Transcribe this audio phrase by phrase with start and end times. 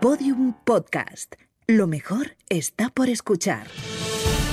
[0.00, 1.34] Podium Podcast.
[1.66, 3.66] Lo mejor está por escuchar.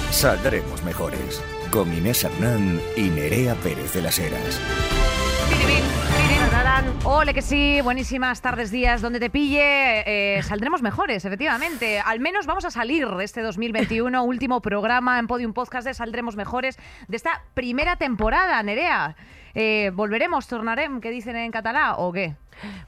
[0.09, 1.40] Saldremos mejores.
[1.69, 4.59] Con Inés Hernán y Nerea Pérez de las Heras.
[7.03, 12.00] Ole que sí, buenísimas tardes, días, donde te pille, eh, saldremos mejores, efectivamente.
[12.00, 16.36] Al menos vamos a salir de este 2021, último programa en Podium Podcast de Saldremos
[16.36, 16.77] Mejores
[17.07, 19.16] de esta primera temporada, Nerea.
[19.55, 22.35] Eh, ¿Volveremos, tornarem, que dicen en catalán, o qué?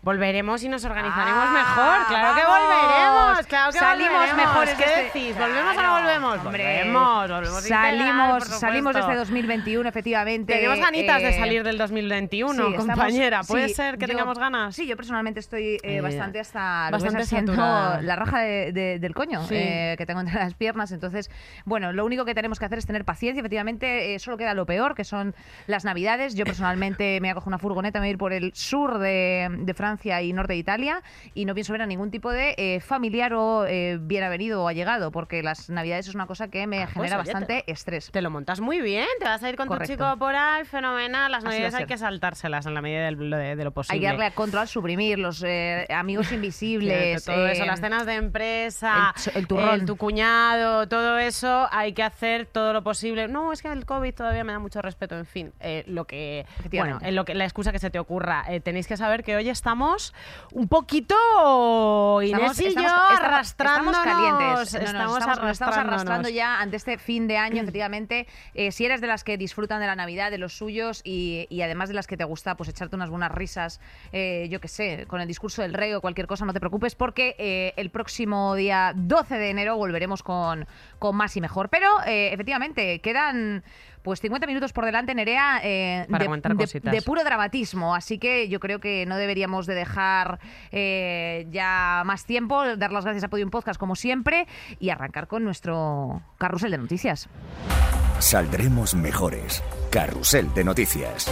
[0.02, 2.08] Volveremos y nos organizaremos Ah, mejor.
[2.08, 3.48] Claro que volveremos.
[3.48, 4.38] Claro que Salimos volveremos.
[4.38, 5.38] mejores ¿Qué de este- decís?
[5.38, 6.38] ¿Volvemos o no volvemos?
[6.46, 6.64] hombre.
[6.64, 9.20] Volvemos, volvemos Salimos, por salimos de este supuesto.
[9.20, 10.54] 2021, efectivamente.
[10.54, 13.42] Tenemos ganitas de eh, salir del 2021, sí, estamos- compañera.
[13.44, 14.74] ¿Puede sí, ser que yo- tengamos ganas?
[14.74, 18.02] Sí, yo personalmente estoy eh, bastante hasta bastante saturada.
[18.02, 19.56] la raja de- de- del coño Sí.
[19.58, 20.94] eh, que tengo entre las piernas.
[20.94, 21.30] Entonces,
[21.66, 23.42] bueno, lo único que tenemos que hacer es tener paciencia.
[23.42, 25.36] Efectivamente, solo queda lo peor, que son
[25.68, 26.36] las Navidades.
[26.36, 28.98] Yo personalmente me voy a coger una furgoneta, me voy a ir por el sur
[28.98, 31.04] de, de Francia y norte de Italia
[31.36, 34.68] y no pienso ver a ningún tipo de eh, familiar o eh, bien avenido o
[34.68, 38.10] allegado, porque las Navidades es una cosa que me Ah, pues, genera bastante estrés.
[38.12, 39.94] Te lo montas muy bien, te vas a ir con Correcto.
[39.94, 41.32] tu chico por ahí, fenomenal.
[41.32, 43.94] Las navidades hay que saltárselas en la medida de, de lo posible.
[43.96, 47.24] Hay que darle a control, suprimir los eh, amigos invisibles.
[47.24, 49.86] Todo eso, eh, las cenas de empresa, el el turrón.
[49.86, 53.28] tu cuñado, todo eso, hay que hacer todo lo posible.
[53.28, 55.54] No, es que el COVID todavía me da mucho respeto, en fin,
[55.86, 58.44] lo que, bueno, en lo que la excusa que se te ocurra.
[58.50, 60.14] Eh, tenéis que saber que hoy estamos
[60.52, 61.16] un poquito
[62.22, 63.98] Inés y yo estamos- estamos arrastrándonos.
[64.00, 64.74] calientes.
[64.74, 68.28] No, estamos, estamos, estamos arrastrando ya ante este fin de año, efectivamente.
[68.54, 71.62] Eh, si eres de las que disfrutan de la Navidad, de los suyos y, y
[71.62, 73.80] además de las que te gusta pues echarte unas buenas risas,
[74.12, 76.96] eh, yo qué sé, con el discurso del rey o cualquier cosa, no te preocupes
[76.96, 80.68] porque el próximo día 12 de enero volveremos con,
[81.00, 81.70] con más y mejor.
[81.70, 83.64] Pero efectivamente, quedan...
[84.08, 86.94] Pues 50 minutos por delante, Nerea, eh, Para de, comentar de- cositas.
[86.94, 87.94] de puro dramatismo.
[87.94, 90.40] Así que yo creo que no deberíamos de dejar
[90.72, 94.48] eh, ya más tiempo, dar las gracias a Podium Podcast como siempre
[94.80, 97.28] y arrancar con nuestro carrusel de noticias.
[98.20, 99.62] Saldremos mejores.
[99.92, 101.30] Carrusel de noticias.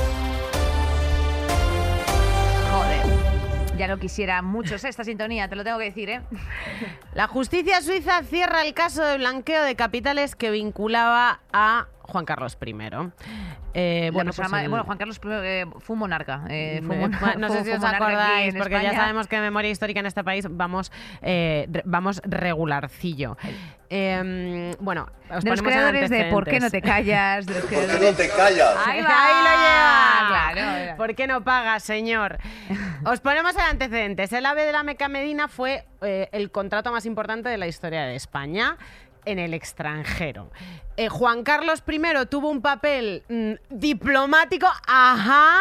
[2.73, 6.21] Joder, ya lo quisiera muchos esta sintonía, te lo tengo que decir, ¿eh?
[7.13, 12.57] La justicia suiza cierra el caso de blanqueo de capitales que vinculaba a Juan Carlos
[12.65, 12.75] I.
[13.73, 16.43] Eh, La bueno, persona pues el- bueno, Juan Carlos eh, fue un monarca.
[16.49, 19.69] eh, fue un monarca- no fue- sé si os acordáis, porque ya sabemos que memoria
[19.71, 23.37] histórica en este país vamos, eh, re- vamos regularcillo.
[23.89, 27.45] Eh, bueno, os De los creadores de ¿Por qué no te callas?
[27.45, 28.75] De los ¿Por qué no te callas?
[28.85, 30.51] Ahí va, Ahí lo lleva.
[30.53, 30.97] Claro.
[30.97, 32.37] ¿Por qué no paga, señor?
[33.05, 34.31] Os ponemos en antecedentes.
[34.33, 38.03] El AVE de la Meca Medina fue eh, el contrato más importante de la historia
[38.05, 38.77] de España
[39.25, 40.51] en el extranjero.
[40.97, 45.59] Eh, Juan Carlos I tuvo un papel mm, diplomático, ajá,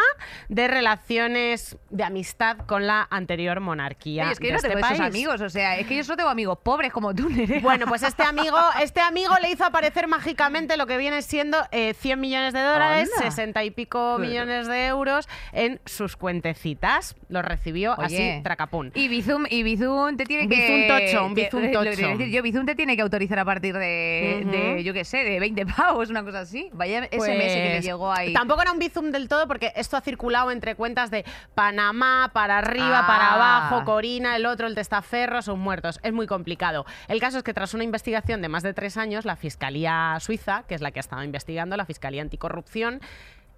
[0.48, 4.68] de relaciones de amistad con la anterior monarquía Oye, es que de yo no este
[4.68, 7.60] tengo esos amigos, o sea, es que yo solo tengo amigos pobres como tú, Nerea.
[7.60, 11.94] Bueno, pues este amigo, este amigo le hizo aparecer mágicamente lo que viene siendo eh,
[11.94, 13.30] 100 millones de dólares, Anda.
[13.30, 17.16] 60 y pico millones de euros en sus cuentecitas.
[17.28, 18.92] Los recibió Oye, así, tracapún.
[18.94, 20.54] Y Bizum, y Bizum te tiene que...
[20.54, 22.24] Bizum tocho, un Bizum lo tocho.
[22.24, 26.10] yo, Bizum te tiene que autorizar a partir de, yo qué sé, de 20 pavos,
[26.10, 26.70] una cosa así.
[26.72, 28.32] Vaya SMS que le Pues, llegó ahí.
[28.32, 31.24] Tampoco era un bizum del todo porque esto ha circulado entre cuentas de
[31.54, 33.06] Panamá, para arriba, Ah.
[33.06, 35.98] para abajo, Corina, el otro, el testaferro, son muertos.
[36.02, 36.84] Es muy complicado.
[37.08, 40.64] El caso es que tras una investigación de más de tres años, la Fiscalía Suiza,
[40.68, 43.00] que es la que estaba investigando, la Fiscalía Anticorrupción,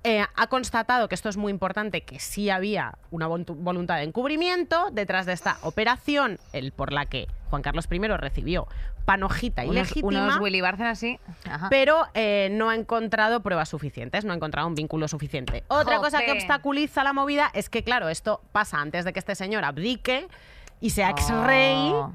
[0.06, 4.90] eh, ha constatado que esto es muy importante, que sí había una voluntad de encubrimiento
[4.92, 8.68] detrás de esta operación, el por la que Juan Carlos I recibió
[9.04, 11.18] panojita unos, ilegítima unos Willy Bárcena así.
[11.48, 11.68] Ajá.
[11.70, 15.64] pero eh, no ha encontrado pruebas suficientes, no ha encontrado un vínculo suficiente.
[15.66, 19.34] Otra cosa que obstaculiza la movida es que, claro, esto pasa antes de que este
[19.34, 20.28] señor abdique
[20.80, 21.90] y sea ex-rey.
[21.92, 22.12] Oh.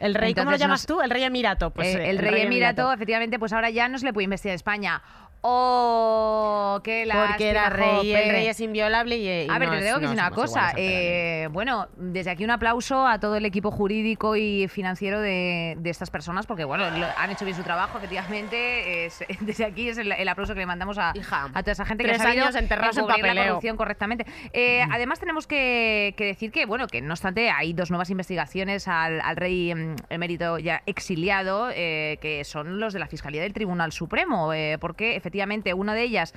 [0.00, 1.00] El rey, ¿cómo lo llamas nos- tú?
[1.02, 1.70] El rey emirato.
[1.70, 4.56] Pues, Eh, el, rey, Emirato, efectivamente, pues ahora ya no se le puede investigar a
[4.56, 5.02] España.
[5.46, 8.24] Oh, qué Porque era rey, jope.
[8.24, 10.22] el rey es inviolable y, y A ver, no te es- tengo que no decir
[10.24, 10.62] una cosa.
[10.62, 15.74] la eh, bueno, desde aquí un aplauso a todo el equipo jurídico y financiero de,
[15.78, 19.04] de estas personas, porque bueno, lo- han hecho bien su trabajo, efectivamente.
[19.04, 21.84] es- desde aquí es el, el aplauso que le mandamos a, Hija, a toda esa
[21.84, 23.48] gente tres que ha años enterrados en encubrir la papeleo.
[23.52, 24.24] corrupción correctamente.
[24.54, 28.88] Eh, Además, tenemos que, que decir que, bueno, que no obstante, hay dos nuevas investigaciones
[28.88, 33.52] al, al rey mm, emérito ya exiliado, eh, que son los de la Fiscalía del
[33.52, 35.33] Tribunal Supremo, porque efectivamente
[35.74, 36.34] una de ellas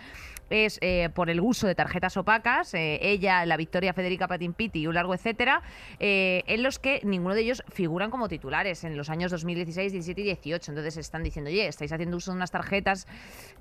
[0.49, 4.87] es eh, por el uso de tarjetas opacas, eh, ella, la Victoria Federica Patimpitti y
[4.87, 5.61] un largo etcétera,
[5.99, 10.21] eh, en los que ninguno de ellos figuran como titulares en los años 2016, 17
[10.21, 10.71] y 18.
[10.71, 13.07] Entonces están diciendo, oye, estáis haciendo uso de unas tarjetas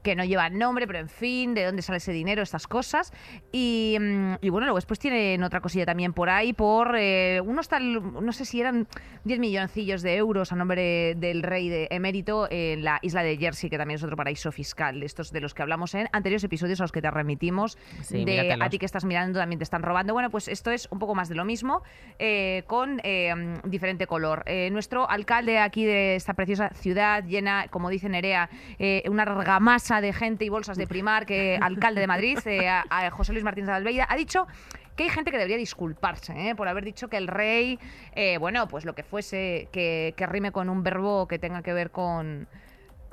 [0.03, 2.43] que no llevan nombre, pero en fin, ¿de dónde sale ese dinero?
[2.43, 3.13] Estas cosas.
[3.53, 8.33] Y, mm, bueno, luego después tienen otra cosilla también por ahí, por unos tal, no
[8.33, 8.87] sé si eran
[9.25, 13.71] 10 milloncillos de euros a nombre del rey de emérito en la isla de Jersey,
[13.71, 16.85] que también es otro paraíso fiscal, estos de los que hablamos en anteriores episodios a
[16.85, 18.67] los que te remitimos, Sí, de míratelos.
[18.67, 20.13] a ti que estás mirando también te están robando.
[20.13, 21.83] Bueno, pues esto es un poco más de lo mismo,
[22.19, 24.43] eh, con eh, mm, diferente color.
[24.47, 30.01] Eh, nuestro alcalde aquí de esta preciosa ciudad llena, como dice Nerea, eh, una argamasa
[30.01, 32.39] de gente y bolsas de primar, que alcalde de Madrid,
[32.69, 34.47] a, a José Luis Martínez de Almeida, ha dicho
[34.97, 36.55] que hay gente que debería disculparse ¿eh?
[36.55, 37.79] por haber dicho que el rey,
[38.15, 41.73] eh, bueno, pues lo que fuese, que, que rime con un verbo que tenga que
[41.75, 42.49] ver con...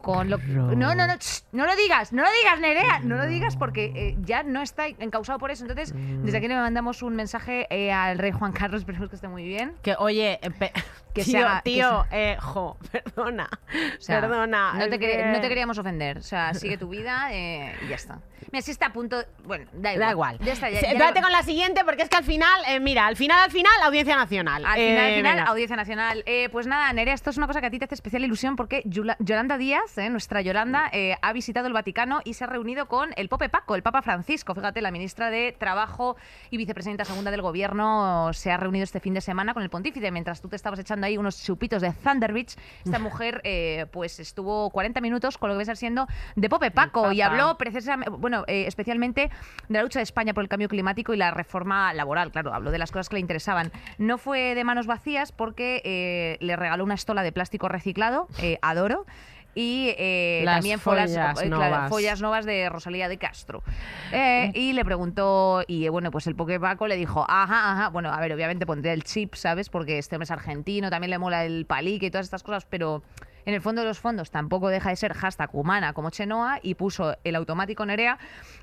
[0.03, 1.13] Con lo, no, no, no,
[1.53, 4.87] no lo digas, no lo digas, Nerea, no lo digas porque eh, ya no está
[4.87, 5.63] encausado por eso.
[5.63, 9.29] Entonces, desde aquí le mandamos un mensaje eh, al rey Juan Carlos, esperemos que esté
[9.29, 9.75] muy bien.
[9.81, 10.73] Que, oye, eh, pe-
[11.13, 13.49] Que tío, que tío, eh, jo, perdona,
[13.97, 14.73] O sea, perdona.
[14.73, 16.17] No te, que- no te queríamos ofender.
[16.17, 18.19] O sea, sigue tu vida eh, y ya está.
[18.51, 19.23] Mira, si está a punto.
[19.45, 20.05] Bueno, da igual.
[20.07, 20.37] Da igual.
[20.39, 23.07] Ya está, ya- ya lo- con la siguiente porque es que al final, eh, mira,
[23.07, 24.65] al final, al final, Audiencia Nacional.
[24.65, 25.49] Al final, al Eh, final, venga.
[25.49, 26.23] Audiencia Nacional.
[26.25, 28.55] Eh, pues nada, Nerea, esto es una cosa que a ti te hace especial ilusión
[28.55, 32.47] porque Yula- Yolanda Díaz, eh, nuestra Yolanda, eh, ha visitado el Vaticano y se ha
[32.47, 34.53] reunido con el Pope Paco, el Papa Francisco.
[34.53, 36.15] Fíjate, la ministra de Trabajo
[36.51, 40.11] y vicepresidenta segunda del Gobierno se ha reunido este fin de semana con el pontífice.
[40.11, 42.55] Mientras tú te estabas echando ahí unos chupitos de Thunder Beach,
[42.85, 47.11] esta mujer eh, pues estuvo 40 minutos con lo que viene siendo de Pope Paco
[47.11, 49.29] y habló precisamente, bueno, eh, especialmente
[49.69, 52.31] de la lucha de España por el cambio climático y la reforma laboral.
[52.31, 53.71] Claro, habló de las cosas que le interesaban.
[53.97, 58.27] No fue de manos vacías porque eh, le regaló una estola de plástico reciclado,
[58.61, 59.05] adoro.
[59.55, 61.89] Y eh, Las también follas eh, novas.
[61.89, 63.63] follas novas de Rosalía de Castro.
[64.11, 68.11] Eh, y le preguntó, y bueno, pues el Poké Paco le dijo, ajá, ajá, bueno,
[68.11, 69.69] a ver, obviamente pondría el chip, ¿sabes?
[69.69, 73.03] Porque este hombre es argentino, también le mola el palique y todas estas cosas, pero
[73.45, 76.75] en el fondo de los fondos tampoco deja de ser hashtag humana como Chenoa y
[76.75, 78.17] puso el automático Nerea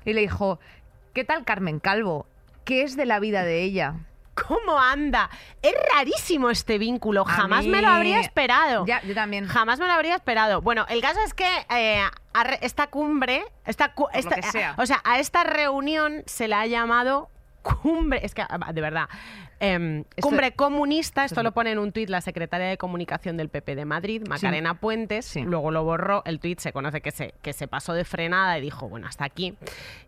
[0.05, 0.59] y le dijo,
[1.13, 2.27] ¿qué tal Carmen Calvo?
[2.65, 3.95] ¿Qué es de la vida de ella?
[4.47, 5.29] ¿Cómo anda?
[5.61, 7.23] Es rarísimo este vínculo.
[7.25, 8.85] Jamás mí- me lo habría esperado.
[8.85, 9.45] Ya, yo también.
[9.47, 10.61] Jamás me lo habría esperado.
[10.61, 12.01] Bueno, el caso es que eh,
[12.61, 14.75] esta cumbre, esta, cu- lo esta- que sea.
[14.77, 17.29] o sea, a esta reunión se la ha llamado
[17.61, 19.07] cumbre, es que ah, de verdad,
[19.59, 23.49] em, Esto- cumbre comunista, esto lo pone en un tuit la secretaria de comunicación del
[23.49, 25.41] PP de Madrid, Macarena Puentes, Sí.
[25.43, 28.61] luego lo borró, el tuit se conoce que se, que se pasó de frenada y
[28.61, 29.55] dijo, bueno, hasta aquí,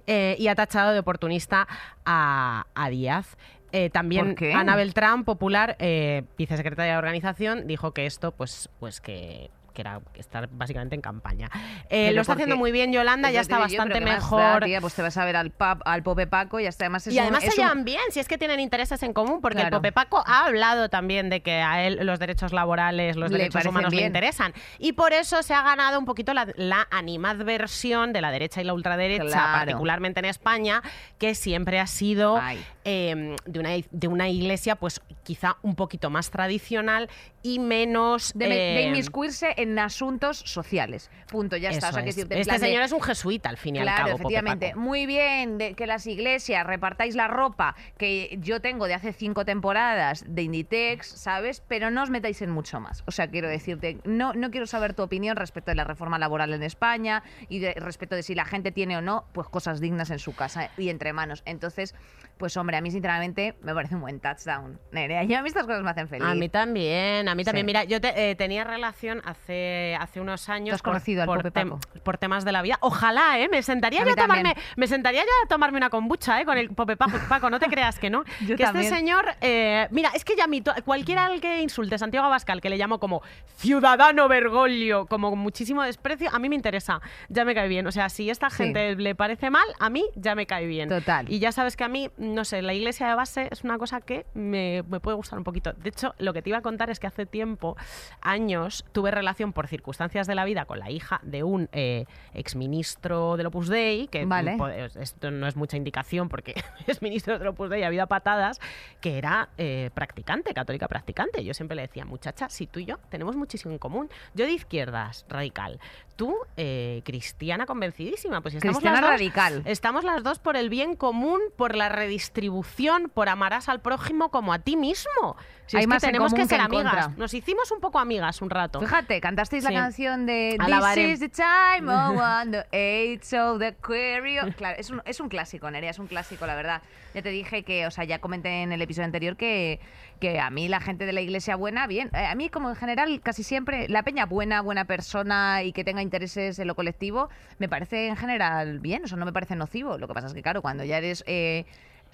[0.08, 1.68] eh, y ha tachado de oportunista
[2.06, 3.38] a, a Díaz.
[3.74, 4.36] Eh, también.
[4.56, 10.02] Ana Beltrán, popular, eh, vicesecretaria de organización, dijo que esto, pues, pues que que era
[10.14, 11.50] estar básicamente en campaña.
[11.90, 14.30] Eh, lo está haciendo muy bien Yolanda, ya Es está yo, bastante pero ¿qué más
[14.30, 14.64] da, mejor.
[14.66, 14.82] tía?
[14.82, 17.24] pues te vas a ver al, pap, al Pope Paco y además es Y un-
[17.24, 19.78] además es se un- llevan bien, si es que tienen intereses en común, porque Claro.
[19.78, 23.38] el Pope Paco ha hablado también de que a él los derechos laborales, los Le
[23.40, 24.54] derechos humanos le interesan.
[24.78, 28.66] Y por eso se ha ganado un poquito la, la animadversión de la derecha y
[28.66, 29.58] la ultraderecha, Claro.
[29.58, 30.84] particularmente en España,
[31.18, 32.64] que siempre ha sido Ay.
[32.86, 37.10] Eh, de, una, de una iglesia, pues quizá un poquito más tradicional
[37.42, 38.34] y menos...
[38.36, 41.10] de, eh, inmiscuirse en asuntos sociales.
[41.28, 41.90] Punto, ya está.
[41.90, 42.18] O sea, que es.
[42.18, 44.12] Este de- es un jesuita, al fin y al Claro, cabo.
[44.18, 44.68] Pope efectivamente.
[44.70, 44.80] Paco.
[44.80, 49.46] Muy bien de que las iglesias repartáis la ropa que yo tengo de hace cinco
[49.46, 51.64] temporadas de Inditex, ¿sabes?
[51.68, 53.04] Pero no os metáis en mucho más.
[53.08, 56.54] O sea, quiero decirte, no, no quiero saber tu opinión respecto de la reforma laboral
[56.54, 60.10] en España y de, respecto de si la gente tiene o no, pues cosas dignas
[60.12, 61.42] en su casa y entre manos.
[61.46, 61.96] Entonces,
[62.44, 64.78] pues hombre, a mí sinceramente me parece un buen touchdown.
[64.92, 66.28] Nerea, yo a mí estas cosas me hacen feliz.
[66.28, 67.64] A mí también, a mí también.
[67.64, 67.68] Sí.
[67.68, 71.42] Mira, yo te- eh, tenía relación hace, hace unos años ¿Tú has conocido al por,
[71.54, 72.78] tem- por temas de la vida.
[72.82, 73.48] Ojalá, ¿eh?
[73.48, 74.66] Me sentaría, A yo a tomarme, también.
[74.76, 76.44] me sentaría ya a tomarme una kombucha, ¿eh?
[76.44, 78.26] Con el Pope Paco, Paco, no te creas que no.
[78.42, 78.84] Yo que también.
[78.84, 82.70] este señor, eh, mira, es que ya mi cualquiera al que insulte Santiago Abascal, que
[82.70, 83.22] le llamo como
[83.58, 87.88] ciudadano Bergoglio, como con muchísimo desprecio, a mí me interesa, ya me cae bien.
[87.88, 88.58] O sea, si esta Sí.
[88.58, 90.90] gente le parece mal, a mí ya me cae bien.
[90.90, 91.32] Total.
[91.32, 94.02] Y ya sabes que a mí, no sé, la iglesia de base es una cosa
[94.02, 95.74] que me, me puede gustar un poquito.
[95.74, 97.78] De hecho, lo que te iba a contar es que hace tiempo,
[98.22, 103.38] años, tuve relación por circunstancias de la vida con la hija de un eh, exministro
[103.38, 104.58] del Opus Dei, que Vale.
[104.58, 106.54] po- esto no es mucha indicación porque
[106.88, 108.60] es ministro del Opus Dei, ha habido patadas,
[109.02, 111.44] que era eh, practicante, católica practicante.
[111.44, 114.10] Yo siempre le decía, muchacha, si tú y yo tenemos muchísimo en común.
[114.34, 115.80] Yo de izquierdas, radical.
[116.16, 118.42] Tú, eh, cristiana convencidísima.
[118.42, 119.62] Pues estamos Cristiana las dos, radical.
[119.66, 124.54] Estamos las dos por el bien común, por la redistribución, por amarás al prójimo como
[124.54, 125.36] a ti mismo.
[125.66, 126.94] Si Hay es más que en tenemos que ser que amigas.
[127.06, 127.18] contra.
[127.18, 128.82] Nos hicimos un poco amigas un rato.
[128.82, 129.72] Fíjate, cantasteis Sí.
[129.74, 130.58] la canción de.
[130.94, 134.54] This is the time of one, the age of the Aquarius.
[134.56, 136.82] Claro, es un, es un clásico, Nerea, es un clásico, la verdad.
[137.14, 139.80] Ya te dije que, o sea, ya comenté en el episodio anterior que,
[140.20, 142.10] que a mí la gente de la iglesia buena, bien.
[142.14, 145.84] Eh, A mí, como en general, casi siempre, la peña buena, buena persona y que
[145.84, 147.30] tenga intereses en lo colectivo,
[147.60, 149.98] me parece en general bien, o sea, no me parece nocivo.
[149.98, 151.24] Lo que pasa es que, claro, cuando ya eres...
[151.28, 151.66] eh,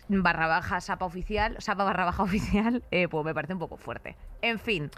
[0.07, 4.15] barra baja sapa oficial, sapa barra baja oficial, eh, pues me parece un poco fuerte.
[4.41, 4.89] En fin,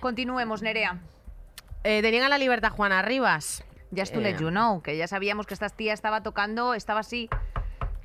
[0.00, 0.98] continuemos, Nerea.
[1.84, 3.64] Eh, deniegan la libertad Juana Rivas.
[3.96, 7.00] Just to Eh, let you know, que ya sabíamos que esta tía estaba tocando, estaba
[7.00, 7.28] así,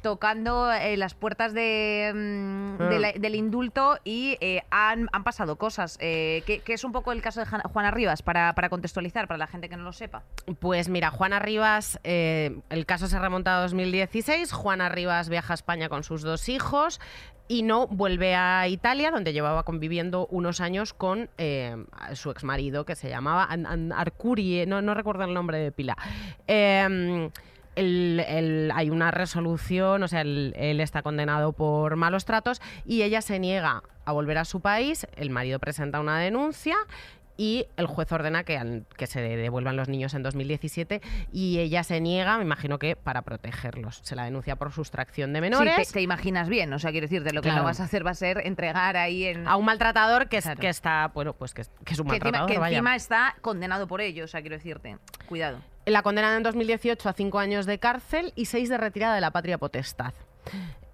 [0.05, 2.99] tocando eh, las puertas de, mm, de Ah.
[2.99, 5.97] la- del indulto y eh, han, han pasado cosas.
[5.99, 9.39] eh, que, que es un poco el caso de Juana Rivas, para, para contextualizar, para
[9.39, 10.21] la gente que no lo sepa.
[10.59, 14.51] Pues mira, Juana Rivas, eh, el caso se remonta a 2016.
[14.53, 17.01] Juana Rivas viaja a España con sus dos hijos
[17.47, 21.75] y no vuelve a Italia, donde llevaba conviviendo unos años con eh,
[22.13, 25.97] su exmarido, que se llamaba An- An- Arcurie, no, no recuerdo el nombre de pila.
[26.47, 27.29] Eh,
[27.75, 33.01] el- el- hay una resolución, o sea, el- él está condenado por malos tratos y
[33.03, 36.75] ella se niega a volver a su país, el marido presenta una denuncia
[37.37, 41.01] y el juez ordena que, se devuelvan los niños en 2017
[41.33, 43.99] y ella se niega, me imagino que para protegerlos.
[44.03, 45.87] Se la denuncia por sustracción de Sí, menores.
[45.89, 47.63] te, te imaginas bien, o sea, quiero decir, de lo que Claro.
[47.63, 49.49] no vas a hacer va a ser entregar ahí en...
[49.49, 50.61] a un maltratador que, es- Claro.
[50.61, 52.69] que está, bueno, pues que, es- que es un que encima, maltratador.
[52.69, 55.59] que encima está condenado por ello, o sea, quiero decirte, cuidado.
[55.85, 59.31] La condenan en 2018 a cinco años de cárcel y seis de retirada de la
[59.31, 60.13] patria potestad.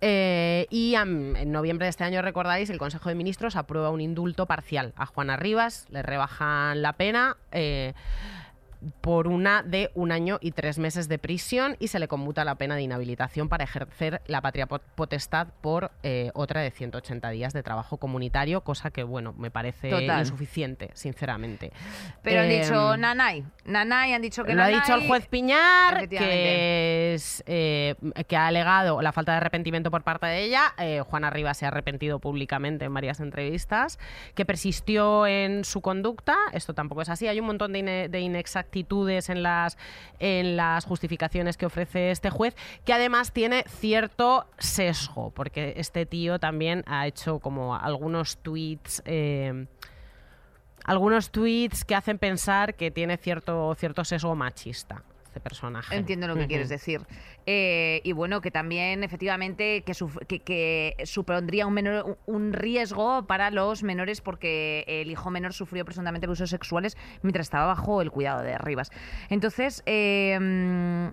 [0.01, 4.47] Eh, y en noviembre de este año, recordáis, el Consejo de Ministros aprueba un indulto
[4.47, 7.37] parcial a Juana Rivas, le rebajan la pena.
[7.51, 7.93] eh,
[9.01, 12.55] por una de un año y tres meses de prisión y se le conmuta la
[12.55, 17.53] pena de inhabilitación para ejercer la patria pot- potestad por eh, otra de 180 días
[17.53, 20.19] de trabajo comunitario, cosa que, bueno, me parece Total.
[20.21, 21.71] insuficiente, sinceramente.
[22.23, 26.09] Pero han Eh, dicho Nanay, Nanay, han dicho que lo ha dicho el juez Piñar,
[26.09, 27.95] que, es, eh,
[28.27, 30.73] que ha alegado la falta de arrepentimiento por parte de ella.
[30.79, 33.99] Eh, Juana Rivas se ha arrepentido públicamente en varias entrevistas,
[34.33, 36.35] que persistió en su conducta.
[36.53, 37.27] Esto tampoco es así.
[37.27, 39.77] Hay un montón de, ine- de inexactitudes en las,
[40.19, 46.39] en las justificaciones que ofrece este juez, que además tiene cierto sesgo, porque este tío
[46.39, 49.01] también ha hecho como algunos tweets.
[49.05, 49.67] eh,
[50.83, 55.95] algunos tweets que hacen pensar que tiene cierto, cierto sesgo machista este personaje.
[55.95, 57.01] Entiendo lo que quieres decir.
[57.45, 63.25] Eh, y bueno, que también efectivamente que, suf- que, que supondría un, menor, un riesgo
[63.27, 68.11] para los menores porque el hijo menor sufrió presuntamente abusos sexuales mientras estaba bajo el
[68.11, 68.91] cuidado de Rivas.
[69.29, 71.07] Entonces, eh, mm,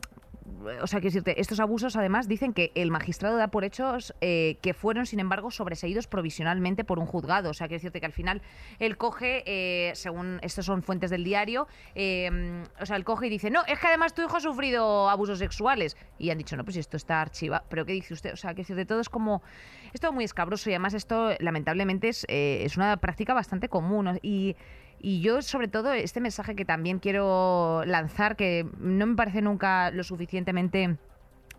[0.82, 4.58] o sea, quiero decirte, estos abusos además dicen que el magistrado da por hechos eh,
[4.62, 7.50] que fueron, sin embargo, sobreseídos provisionalmente por un juzgado.
[7.50, 8.42] O sea, quiero decirte que al final
[8.78, 13.30] él coge, eh, según estos son fuentes del diario, eh, o sea, él coge y
[13.30, 15.96] dice, no, es que además tu hijo ha sufrido abusos sexuales.
[16.18, 17.64] Y han dicho, no, pues esto está archivado.
[17.68, 18.32] Pero ¿qué dice usted?
[18.32, 19.42] O sea, quiero decirte, todo es como,
[19.92, 24.18] es todo muy escabroso y además esto, lamentablemente, es, eh, es una práctica bastante común.
[24.22, 24.56] Y,
[25.00, 29.90] y yo, sobre todo, este mensaje que también quiero lanzar, que no me parece nunca
[29.90, 30.96] lo suficientemente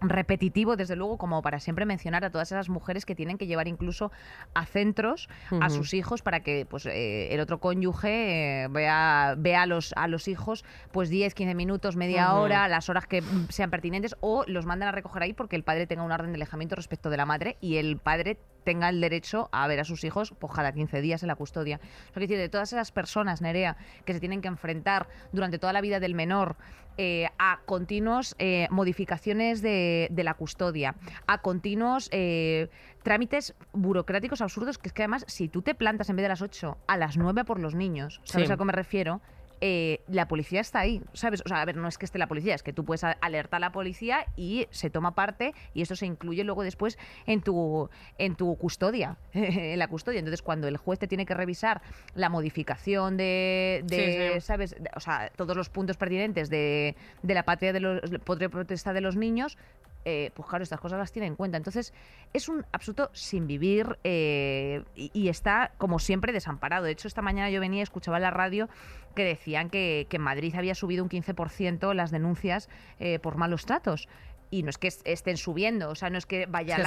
[0.02, 3.68] repetitivo, desde luego, como para siempre mencionar a todas esas mujeres que tienen que llevar
[3.68, 4.12] incluso
[4.54, 5.30] a centros
[5.60, 9.94] a sus hijos para que pues eh, el otro cónyuge eh, vea, vea a, los,
[9.96, 14.44] a los hijos pues 10, 15 minutos, media hora, las horas que sean pertinentes o
[14.48, 17.18] los mandan a recoger ahí porque el padre tenga una orden de alejamiento respecto de
[17.18, 20.72] la madre y el padre tenga el derecho a ver a sus hijos pues, cada
[20.72, 21.78] 15 días en la custodia.
[21.78, 25.60] O sea, quiero decir, de todas esas personas, Nerea, que se tienen que enfrentar durante
[25.60, 26.56] toda la vida del menor
[27.02, 30.96] eh, a continuos eh, modificaciones de, de la custodia,
[31.28, 32.68] a continuos eh,
[33.04, 36.42] trámites burocráticos absurdos, que es que además, si tú te plantas en vez de las
[36.42, 38.54] 8 a las 9 por los niños, ¿sabes Sí.
[38.54, 39.22] a qué me refiero?
[39.62, 41.42] Eh, la policía está ahí, ¿sabes?
[41.46, 43.58] O sea, a ver, no es que esté la policía, es que tú puedes alertar
[43.58, 47.90] a la policía y se toma parte y esto se incluye luego después en tu,
[48.18, 50.20] en tu custodia, en la custodia.
[50.20, 51.82] Entonces, cuando el juez te tiene que revisar
[52.16, 54.42] la modificación de, de, Sí, sí.
[54.42, 54.76] ¿sabes?
[54.96, 59.02] O sea, todos los puntos pertinentes de, de la patria de los patria potestad de
[59.02, 59.58] los niños,
[60.06, 61.58] eh, pues claro, estas cosas las tiene en cuenta.
[61.58, 61.94] Entonces,
[62.34, 66.86] es un absoluto sin vivir eh, y, y está, como siempre, desamparado.
[66.86, 68.70] De hecho, esta mañana yo venía y escuchaba en la radio
[69.16, 73.66] que decían que, que en Madrid había subido un 15% las denuncias eh, por malos
[73.66, 74.08] tratos.
[74.52, 76.82] Y no es que es- estén subiendo, o sea, no es que vaya Es que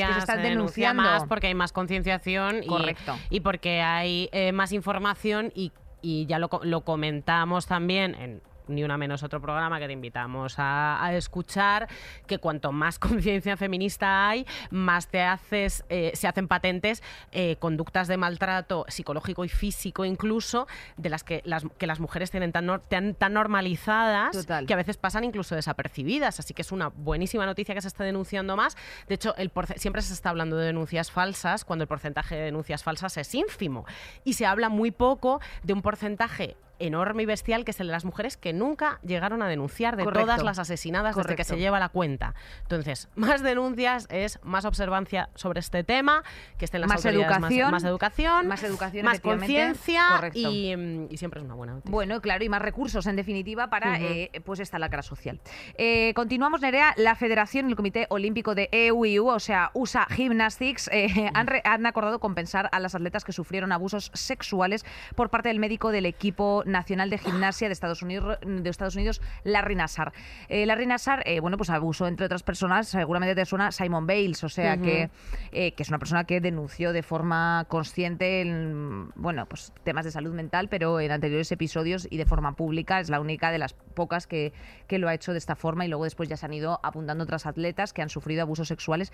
[0.00, 1.02] es se están se denunciando.
[1.02, 3.14] más porque hay más concienciación y, Correcto.
[3.30, 5.70] y porque hay eh, más información y,
[6.02, 10.58] y ya lo, lo comentamos también en Ni Una Menos, otro programa que te invitamos
[10.58, 11.88] a, a escuchar,
[12.26, 17.02] que cuanto más conciencia feminista hay, más te haces, eh, se hacen patentes
[17.32, 20.66] eh, conductas de maltrato psicológico y físico incluso,
[20.96, 24.66] de las que las, que las mujeres tienen tan, nor- tan, tan normalizadas Total.
[24.66, 26.38] que a veces pasan incluso desapercibidas.
[26.40, 28.76] Así que es una buenísima noticia que se está denunciando más.
[29.08, 32.82] De hecho, el siempre se está hablando de denuncias falsas cuando el porcentaje de denuncias
[32.82, 33.84] falsas es ínfimo.
[34.24, 37.92] Y se habla muy poco de un porcentaje enorme y bestial que es el de
[37.92, 40.26] las mujeres que nunca llegaron a denunciar de Correcto.
[40.26, 42.34] todas las asesinadas desde que se lleva la cuenta.
[42.62, 46.22] Entonces, más denuncias es más observancia sobre este tema,
[46.58, 50.72] que estén las Más autoridades más- educación, más, educación, más educación, más conciencia y,
[51.10, 51.90] y siempre es una buena noticia.
[51.92, 55.40] Bueno, claro, y más recursos, en definitiva, para eh, pues esta lacra social.
[55.78, 56.94] Eh, continuamos, Nerea.
[56.96, 61.62] La Federación y el Comité Olímpico de EUIU, o sea, USA Gymnastics, eh, han, re-
[61.64, 66.06] han acordado compensar a las atletas que sufrieron abusos sexuales por parte del médico del
[66.06, 70.12] equipo nacional de gimnasia de Estados Unidos, de Estados Unidos Larry Nassar.
[70.48, 74.42] Eh, Larry Nassar, eh, bueno, pues abusó, entre otras personas, seguramente te suena Simon Bales,
[74.44, 74.84] o sea, Ujú.
[74.84, 75.10] que,
[75.52, 80.10] eh, que es una persona que denunció de forma consciente, en, bueno, pues temas de
[80.10, 83.72] salud mental, pero en anteriores episodios y de forma pública es la única de las
[83.74, 84.52] pocas que,
[84.88, 87.24] que lo ha hecho de esta forma y luego después ya se han ido apuntando
[87.24, 89.12] otras atletas que han sufrido abusos sexuales.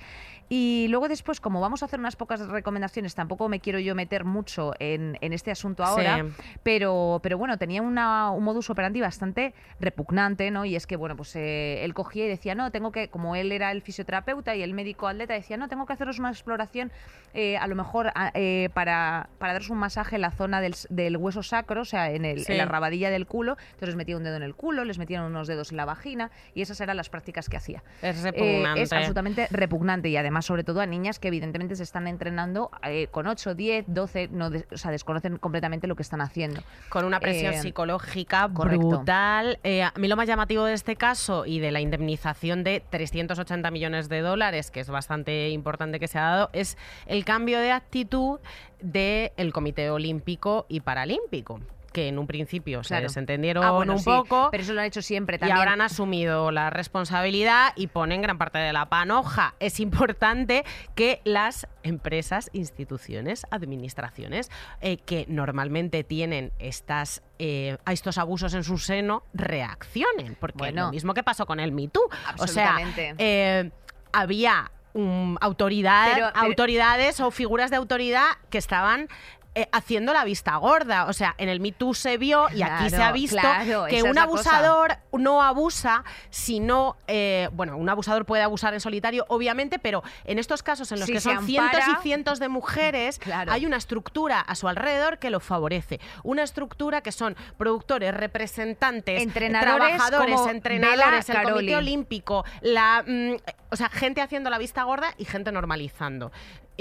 [0.48, 4.24] Y luego después, como vamos a hacer unas pocas recomendaciones, tampoco me quiero yo meter
[4.24, 6.42] mucho en, en este asunto ahora, Sí.
[6.62, 10.64] pero, pero bueno, tenía una- un modus operandi bastante repugnante, ¿no?
[10.64, 13.50] Y es que, bueno, pues eh, él cogía y decía, no, tengo que, como él
[13.50, 16.92] era el fisioterapeuta y el médico atleta, decía, no, tengo que haceros una exploración,
[17.34, 21.16] eh, a lo mejor eh, para, para daros un masaje en la zona del, del
[21.16, 22.52] hueso sacro, o sea, en, el, Sí.
[22.52, 23.56] en la rabadilla del culo.
[23.70, 26.30] Entonces les metía un dedo en el culo, les metían unos dedos en la vagina
[26.54, 27.82] y esas eran las prácticas que hacía.
[28.02, 28.82] Es repugnante.
[28.82, 32.70] es absolutamente repugnante y además sobre todo a niñas que evidentemente se están entrenando
[33.10, 36.62] con 8, 10, 12, no de- o sea, desconocen completamente lo que están haciendo.
[36.90, 38.88] Con una presión Eh, psicológica correcto.
[38.88, 39.58] brutal.
[39.64, 43.70] Eh, a mí lo más llamativo de este caso y de la indemnización de 380
[43.70, 47.72] millones de dólares, que es bastante importante que se ha dado, es el cambio de
[47.72, 48.40] actitud
[48.80, 51.60] del Comité Olímpico y Paralímpico
[51.92, 53.00] que en un principio Claro.
[53.00, 55.58] se desentendieron Ah, bueno, un sí, poco pero eso lo han hecho siempre y también.
[55.58, 59.54] ahora han asumido la responsabilidad y ponen gran parte de la panoja.
[59.60, 68.18] Es importante que las empresas, instituciones, administraciones eh, que normalmente tienen estas eh, a estos
[68.18, 70.86] abusos en su seno reaccionen, porque Bueno.
[70.86, 72.02] lo mismo que pasó con el Me Too.
[72.38, 72.76] O sea,
[73.18, 73.70] eh,
[74.12, 79.08] había um, autoridad- Pero- pero- autoridades o figuras de autoridad que estaban
[79.54, 81.06] eh, haciendo la vista gorda.
[81.06, 84.02] O sea, en el Me Too se vio y aquí se ha visto claro, que
[84.02, 84.22] un cosa.
[84.22, 86.96] abusador no abusa si no...
[87.08, 91.06] eh, bueno, un abusador puede abusar en solitario, obviamente, pero en estos casos en los
[91.06, 93.50] Si que son cientos y cientos de mujeres, Claro.
[93.52, 96.00] hay una estructura a su alrededor que lo favorece.
[96.22, 101.52] Una estructura que son productores, representantes, Entrenadores trabajadores, entrenadores, el Caroli.
[101.54, 103.34] Comité Olímpico, la, mm,
[103.70, 106.32] o sea, gente haciendo la vista gorda y gente normalizando.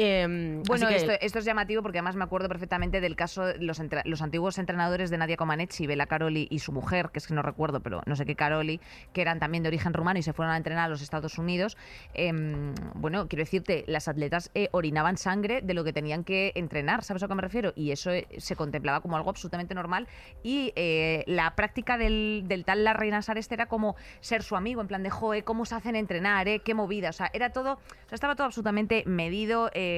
[0.01, 3.57] Em, Bueno, que- esto, esto es llamativo porque además me acuerdo perfectamente del caso de
[3.59, 7.27] los, entre- los antiguos entrenadores de Nadia Comaneci, Bela Caroli y su mujer, que es
[7.27, 8.79] que no recuerdo, pero no sé qué Caroli,
[9.11, 11.75] que eran también de origen rumano y se fueron a entrenar a los Estados Unidos.
[12.13, 17.03] Em, bueno, quiero decirte, las atletas eh, orinaban sangre de lo que tenían que entrenar,
[17.03, 17.73] ¿sabes a qué me refiero?
[17.75, 20.07] Y eso eh, se contemplaba como algo absolutamente normal.
[20.43, 24.79] Y eh, la práctica del, del tal Larry Nassar este era como ser su amigo,
[24.79, 26.47] en plan de, joe, ¿cómo se hacen entrenar?
[26.47, 26.61] Eh?
[26.63, 27.09] ¿Qué movida?
[27.09, 29.88] O sea, era todo, o sea, estaba todo absolutamente medido, eh,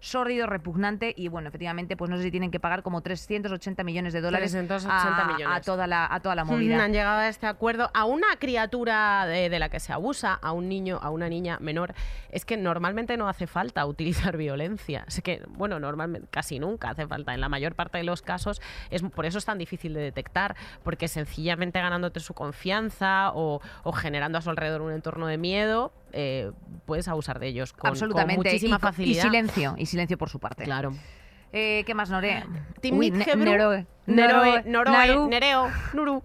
[0.00, 4.12] sórdido, repugnante y bueno, efectivamente, pues no sé si tienen que pagar como 380 millones
[4.12, 5.56] de dólares 380 a, millones.
[5.56, 6.84] a toda la, a toda la Mm, movida.
[6.84, 10.52] Han llegado a este acuerdo a una criatura de, de la que se abusa, a
[10.52, 11.94] un niño, a una niña menor.
[12.30, 15.04] Es que normalmente no hace falta utilizar violencia.
[15.06, 17.34] Es que, bueno, normalmente casi nunca hace falta.
[17.34, 18.60] En la mayor parte de los casos,
[18.90, 23.92] es por eso es tan difícil de detectar, porque sencillamente ganándote su confianza o, o
[23.92, 26.52] generando a su alrededor un entorno de miedo, eh,
[26.86, 28.36] puedes abusar de ellos con, con Absolutamente.
[28.36, 29.24] muchísima y, facilidad.
[29.24, 30.64] Y silencio, y silencio por su parte.
[30.64, 30.92] Claro.
[31.52, 32.44] Eh, ¿Qué más, Nore?
[32.80, 33.86] Timnit Gebru, Neroe.
[34.06, 35.28] Neroe, Noroe, Noroe.
[35.28, 36.22] Nereo, Nuru.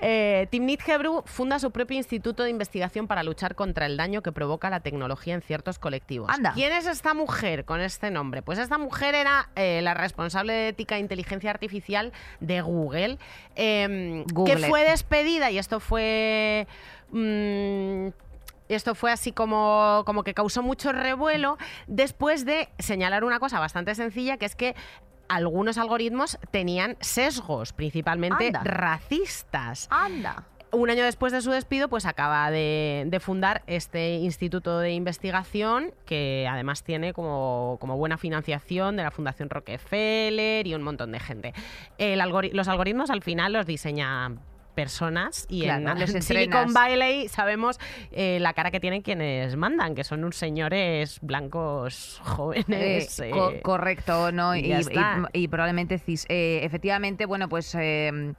[0.00, 4.30] Eh, Timnit Gebru funda su propio instituto de investigación para luchar contra el daño que
[4.30, 6.30] provoca la tecnología en ciertos colectivos.
[6.30, 6.52] Anda.
[6.54, 8.42] ¿Quién es esta mujer con este nombre?
[8.42, 13.18] Pues esta mujer era eh, la responsable de ética e inteligencia artificial de Google,
[13.56, 14.68] em, que Google.
[14.68, 16.68] fue despedida y esto fue...
[17.10, 18.08] mm,
[18.74, 23.94] esto fue así como, como que causó mucho revuelo después de señalar una cosa bastante
[23.94, 24.74] sencilla, que es que
[25.28, 28.60] algunos algoritmos tenían sesgos, principalmente Anda.
[28.64, 29.86] racistas.
[29.90, 30.44] Anda.
[30.70, 35.92] Un año después de su despido, pues acaba de, de fundar este instituto de investigación
[36.04, 41.20] que además tiene como, como buena financiación de la Fundación Rockefeller y un montón de
[41.20, 41.54] gente.
[41.96, 44.32] El algori- los algoritmos al final los diseña
[44.82, 46.72] personas y Claro, en, en Silicon.
[46.72, 47.80] Valley sabemos
[48.12, 53.18] eh, la cara que tienen quienes mandan, que son unos señores blancos jóvenes.
[53.18, 54.54] Eh, eh, co- correcto, ¿no?
[54.54, 55.28] y Y, ya y- está.
[55.32, 56.26] y probablemente cis.
[56.28, 58.34] Eh, efectivamente, bueno, pues eh,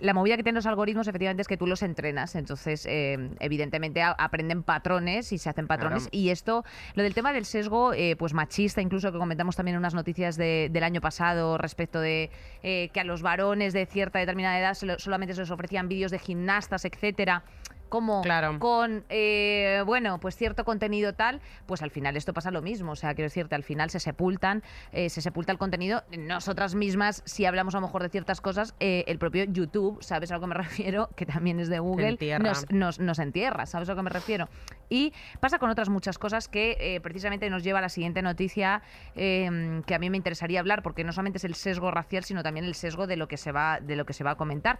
[0.00, 2.36] la movida que tienen los algoritmos, efectivamente, es que tú los entrenas.
[2.36, 6.04] Entonces, eh, evidentemente, aprenden patrones y se hacen patrones.
[6.04, 6.18] Claro.
[6.18, 9.80] Y esto, lo del tema del sesgo, eh, pues machista, incluso que comentamos también en
[9.80, 12.30] unas noticias de- del año pasado respecto de
[12.62, 16.18] eh, que a los varones de cierta determinada edad solamente se les ofrecían vídeos de
[16.18, 17.44] gimnastas, etcétera.
[17.92, 18.58] Como Claro.
[18.58, 22.92] con, eh, bueno, pues cierto contenido tal, pues al final esto pasa lo mismo.
[22.92, 26.02] O sea, quiero decirte, al final se sepultan, eh, se sepulta el contenido.
[26.18, 30.30] Nosotras mismas, si hablamos a lo mejor de ciertas cosas, eh, el propio YouTube, ¿sabes
[30.30, 30.54] a lo que me
[30.88, 31.10] refiero?
[31.16, 34.48] Que también es de Google, nos, nos, nos entierra, ¿sabes a lo que me refiero?
[34.88, 38.80] Y pasa con otras muchas cosas que precisamente nos lleva a la siguiente noticia
[39.16, 42.42] eh, que a mí me interesaría hablar, porque no solamente es el sesgo racial, sino
[42.42, 44.78] también el sesgo de lo que se va, de lo que se va a comentar.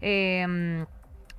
[0.00, 0.86] Eh,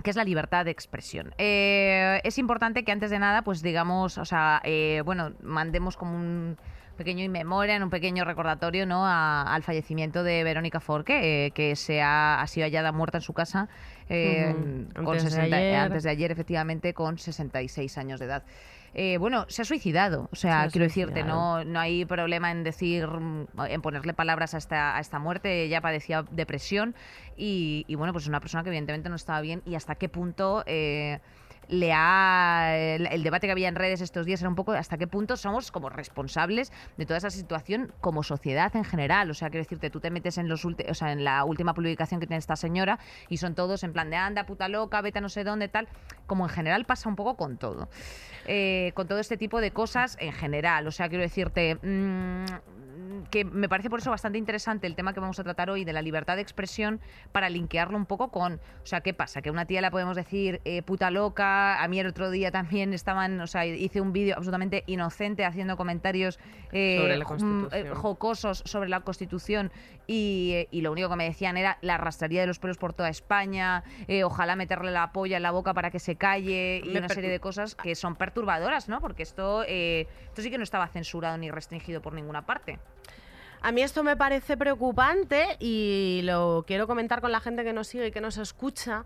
[0.04, 1.34] que es la libertad de expresión.
[1.38, 6.16] Eh, es importante que antes de nada, pues digamos, o sea, eh, bueno, mandemos como
[6.16, 6.58] un
[6.98, 9.06] pequeño inmemoria, un pequeño recordatorio ¿no?
[9.06, 13.22] a- al fallecimiento de Verónica Forque, eh, que se ha, ha sido hallada muerta en
[13.22, 13.68] su casa
[14.08, 14.54] eh,
[14.94, 15.76] con Antes de 60 ayer.
[15.76, 18.44] antes de ayer, efectivamente, con 66 años de edad.
[18.98, 22.64] Eh, bueno, se ha suicidado, o sea, Se quiero decirte, no, no hay problema en
[22.64, 25.64] decir, mm, en ponerle palabras a esta, a esta muerte.
[25.64, 26.96] Ella padecía depresión
[27.36, 29.62] y, y, bueno, pues es una persona que evidentemente no estaba bien.
[29.66, 31.20] Y hasta qué punto eh,
[31.68, 32.76] le ha.
[32.76, 35.72] El, debate que había en redes estos días era un poco hasta qué punto somos
[35.72, 39.30] como responsables de toda esa situación como sociedad en general.
[39.32, 42.28] O sea, quiero decirte, tú te metes en, los ulti- en la última publicación que
[42.28, 43.00] tiene esta señora
[43.30, 45.88] y son todos en plan de anda, puta loca, vete a no sé dónde, tal.
[46.28, 47.90] Como en general pasa un poco con todo.
[48.48, 50.88] Eh, con todo este tipo de cosas en general.
[50.88, 51.76] O sea, quiero decirte.
[51.82, 52.46] mm,
[53.30, 55.94] que me parece por eso bastante interesante el tema que vamos a tratar hoy de
[55.94, 57.00] la libertad de expresión
[57.32, 59.42] para linkearlo un poco con, o sea, ¿qué pasa?
[59.42, 62.52] Que a una tía la podemos decir eh, puta loca, a mí el otro día
[62.52, 66.40] también estaban, o sea, hice un vídeo absolutamente inocente haciendo comentarios
[66.72, 67.88] eh, Sobre la mm, Constitución.
[67.88, 69.72] eh, jocosos sobre la Constitución
[70.08, 73.10] y, y lo único que me decían era la arrastraría de los pelos por toda
[73.10, 77.00] España, eh, ojalá meterle la polla en la boca para que se calle y Me
[77.00, 79.02] una serie de cosas que son perturbadoras, ¿no?
[79.02, 82.80] Porque esto, eh, esto sí que no estaba censurado ni restringido por ninguna parte.
[83.66, 87.88] A mí esto me parece preocupante y lo quiero comentar con la gente que nos
[87.88, 89.06] sigue y que nos escucha.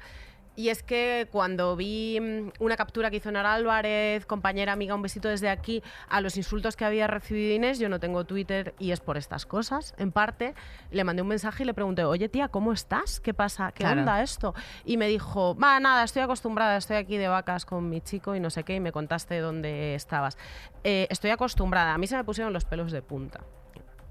[0.58, 5.02] Y es que cuando vi mm, una captura que hizo Nora Álvarez, compañera amiga, un
[5.02, 8.91] besito desde aquí, a los insultos que había recibido Inés, yo no tengo Twitter y
[8.91, 10.54] es por estas cosas, en parte,
[10.91, 13.22] le mandé un mensaje y le pregunté, oye tía, ¿cómo estás?
[13.22, 13.72] ¿Qué pasa?
[13.72, 14.02] ¿Qué Claro.
[14.02, 14.54] onda esto?
[14.84, 18.41] Y me dijo, va, nada, estoy acostumbrada, estoy aquí de vacas con mi chico y
[18.41, 20.38] no sé qué, y me contaste dónde estabas.
[20.84, 23.39] Eh, estoy acostumbrada, a mí se me pusieron los pelos de punta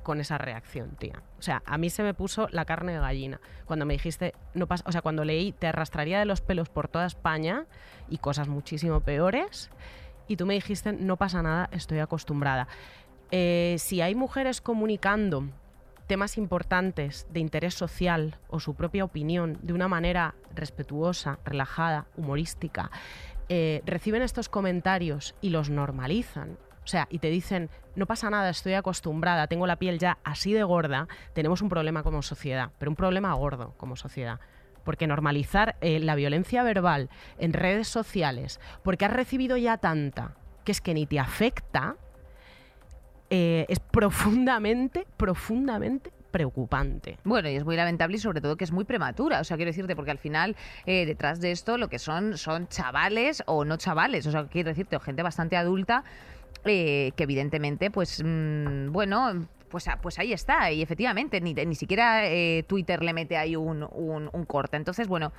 [0.09, 1.23] con esa reacción, tía.
[1.39, 4.67] O sea, a mí se me puso la carne de gallina cuando me dijiste, no
[4.67, 7.67] pasa, o sea, cuando leí te arrastraría de los pelos por toda España
[8.09, 9.69] y cosas muchísimo peores
[10.27, 12.69] y tú me dijiste, no pasa nada, estoy acostumbrada.
[13.31, 15.45] Eh, si hay mujeres comunicando
[16.07, 22.91] temas importantes de interés social o su propia opinión de una manera respetuosa, relajada, humorística,
[23.51, 26.57] eh, reciben estos comentarios y los normalizan.
[26.89, 30.55] O sea, y te dicen, no pasa nada, estoy acostumbrada, tengo la piel ya así
[30.55, 34.41] de gorda, tenemos un problema como sociedad, pero un problema gordo como sociedad.
[34.85, 40.73] Porque normalizar eh, la violencia verbal en redes sociales, porque has recibido ya tanta, que
[40.73, 41.97] es que ni te afecta,
[43.29, 47.19] eh, es profundamente, profundamente preocupante.
[47.25, 49.41] Bueno, y es muy lamentable y sobre todo que es muy prematura.
[49.41, 52.69] O sea, quiero decirte, porque al final eh, detrás de esto lo que son son
[52.69, 54.27] chavales o no chavales.
[54.27, 56.05] O sea, quiero decirte, o gente bastante adulta
[56.65, 60.71] eh, que evidentemente, pues, mm, bueno, pues, ah, pues ahí está.
[60.73, 64.77] Y efectivamente, ni, ni siquiera eh, Twitter le mete ahí un, un- corte.
[64.77, 65.33] Entonces, bueno.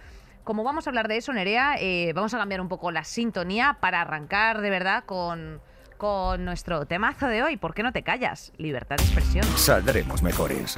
[0.45, 3.77] Como vamos a hablar de eso, Nerea, eh, vamos a cambiar un poco la sintonía
[3.81, 5.61] para arrancar de verdad con,
[5.97, 7.57] con nuestro temazo de hoy.
[7.57, 8.51] ¿Por qué no te callas?
[8.57, 9.43] Libertad de expresión.
[9.57, 10.75] Saldremos mejores.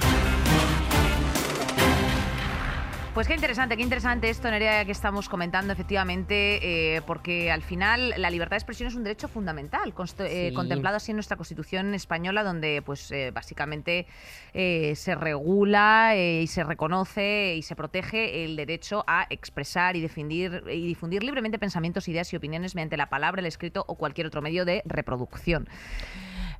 [3.13, 8.13] Pues qué interesante, qué interesante esto, Nerea, que estamos comentando, efectivamente, eh, porque al final
[8.15, 12.41] la libertad de expresión es un derecho fundamental, eh, contemplado así en nuestra Constitución española,
[12.41, 14.07] donde pues eh, básicamente
[14.53, 20.63] eh, se regula y se reconoce y se protege el derecho a expresar y difundir,
[20.71, 24.41] y difundir libremente pensamientos, ideas y opiniones mediante la palabra, el escrito o cualquier otro
[24.41, 25.67] medio de reproducción.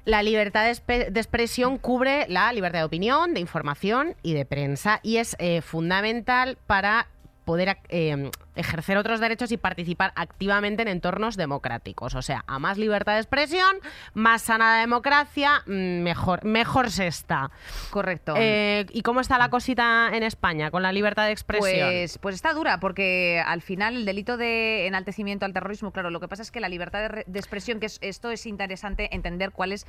[0.04, 5.18] La libertad de, expresión cubre la libertad de opinión, de información y de prensa y
[5.18, 7.08] es eh, fundamental para
[7.46, 12.16] poder eh, ejercer otros derechos y participar activamente en entornos democráticos.
[12.16, 13.76] O sea, a más libertad de expresión,
[14.14, 17.50] más sana democracia, mm, mejor, mejor se está.
[17.90, 18.34] Correcto.
[18.38, 21.90] Eh, ¿Y cómo está la cosita en España con la libertad de expresión?
[21.90, 26.20] Pues, pues está dura, porque al final el delito de enaltecimiento al terrorismo, claro, lo
[26.20, 29.14] que pasa es que la libertad de, re- de expresión, que es, esto es interesante
[29.16, 29.86] entender cuál es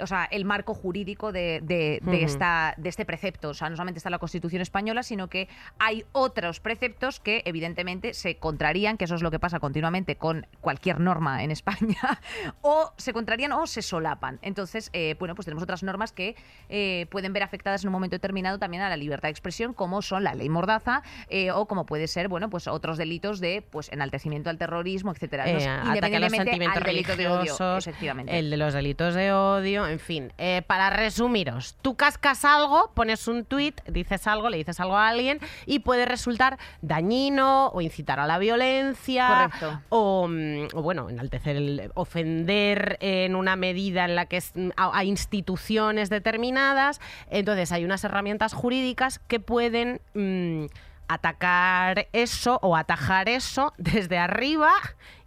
[0.00, 3.50] o sea, el marco jurídico de, de- esta, de este precepto.
[3.50, 6.87] O sea, no solamente está la Constitución española, sino que hay otros preceptos
[7.22, 11.50] que evidentemente se contrarían, que eso es lo que pasa continuamente con cualquier norma en
[11.50, 12.20] España,
[12.62, 14.38] o se contrarían o se solapan.
[14.42, 16.36] Entonces, eh, bueno, pues tenemos otras normas que
[16.68, 20.02] eh, pueden ver afectadas en un momento determinado también a la libertad de expresión, como
[20.02, 23.90] son la ley Mordaza eh, o como puede ser, bueno, pues otros delitos de pues
[23.92, 25.44] enaltecimiento al terrorismo, etcétera.
[25.44, 28.38] A los independientemente sentimientos al delito de odio, efectivamente.
[28.38, 30.32] el de los delitos de odio, en fin.
[30.66, 35.38] Para resumiros, tú cascas algo, pones un tuit, dices algo, le dices algo a alguien
[35.66, 39.82] y puede resultar dañino o incitar a la violencia Correcto.
[39.88, 44.70] o, mm, o, bueno, enaltecer, el, ofender en una medida en la que es mm,
[44.76, 47.00] a, a instituciones determinadas.
[47.30, 50.66] Entonces hay unas herramientas jurídicas que pueden mm,
[51.08, 54.72] atacar eso o atajar eso desde arriba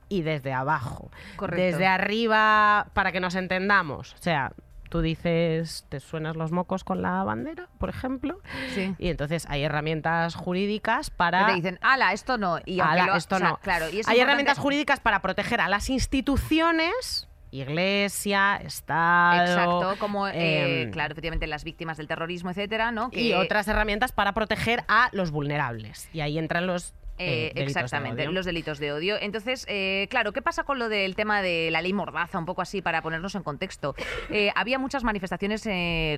[0.10, 1.10] y desde abajo.
[1.38, 1.62] Correcto.
[1.62, 4.14] Desde arriba, para que nos entendamos.
[4.14, 4.52] O sea,
[4.92, 8.40] tú dices, te suenas los mocos con la bandera, por ejemplo.
[8.76, 8.94] Sí.
[9.00, 11.48] Y entonces hay herramientas jurídicas para...
[11.48, 12.60] te dicen, ala, esto no.
[12.66, 13.58] Y Ala, lo- esto o sea, no.
[13.64, 19.42] Claro, y es Hay importante- herramientas jurídicas para proteger a las instituciones, iglesia, Estado.
[19.42, 23.10] Exacto, como, eh, em, claro, efectivamente, las víctimas del terrorismo, etcétera, ¿no?
[23.14, 26.10] Y otras herramientas para proteger a los vulnerables.
[26.14, 26.94] Y ahí entran los.
[27.18, 29.16] Eh, eh, delitos de exactamente, los delitos de odio.
[29.22, 32.40] Entonces, eh, claro, ¿qué pasa con lo del tema de la ley Mordaza?
[32.40, 33.94] Un poco así para ponernos en contexto.
[34.32, 35.62] Eh, había muchas manifestaciones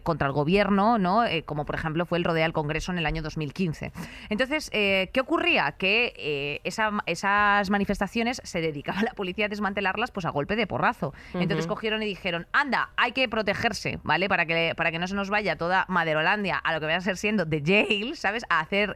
[0.04, 1.24] contra el gobierno, ¿no?
[1.46, 3.92] Como por ejemplo fue el rodeo al Congreso en el año 2015.
[4.30, 5.74] Entonces, ¿qué ocurría?
[5.74, 11.14] Que esa- esas manifestaciones se dedicaba la policía a desmantelarlas pues a golpe de porrazo.
[11.34, 14.30] Entonces cogieron y dijeron, anda, hay que protegerse, ¿vale?
[14.30, 17.02] Para que, para que no se nos vaya toda Maderolandia a lo que vaya a
[17.02, 18.46] ser siendo The Jail, ¿sabes?
[18.50, 18.96] A hacer...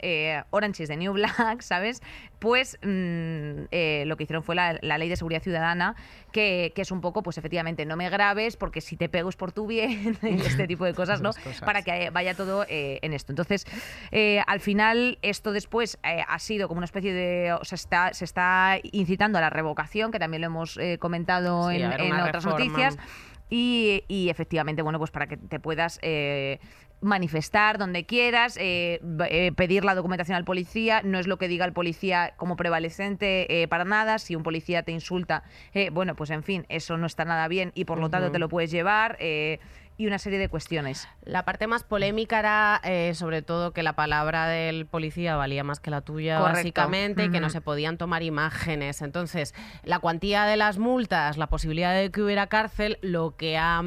[0.00, 2.00] eh, Orange is the New Black, ¿sabes?
[2.38, 5.96] Pues mm, eh, lo que hicieron fue la, la ley de seguridad ciudadana,
[6.32, 9.36] que, que es un poco, pues efectivamente, no me grabes, porque si te pego es
[9.36, 11.30] por tu bien, y este tipo de cosas, ¿no?
[11.30, 11.60] Cosas.
[11.60, 13.32] Para que vaya todo eh, en esto.
[13.32, 13.66] Entonces,
[14.12, 17.52] eh, al final, esto después ha sido como una especie de.
[17.52, 21.76] O sea, está, se está incitando a la revocación, que también lo hemos comentado Sí,
[21.76, 22.58] en, otras reforma.
[22.58, 22.98] noticias.
[23.50, 26.60] Y, y efectivamente, bueno, pues para que te puedas eh,
[27.00, 31.64] manifestar donde quieras, eh, eh, pedir la documentación al policía, no es lo que diga
[31.64, 35.42] el policía como prevalecente eh, para nada, si un policía te insulta,
[35.74, 38.38] eh, bueno, pues en fin, eso no está nada bien y por lo tanto te
[38.38, 39.58] lo puedes llevar eh,
[39.96, 41.08] y una serie de cuestiones.
[41.24, 45.80] La parte más polémica era, eh, sobre todo, que la palabra del policía valía más
[45.80, 46.58] que la tuya, Correcto.
[46.58, 49.02] básicamente, y que no se podían tomar imágenes.
[49.02, 53.82] Entonces, la cuantía de las multas, la posibilidad de que hubiera cárcel, lo que ha.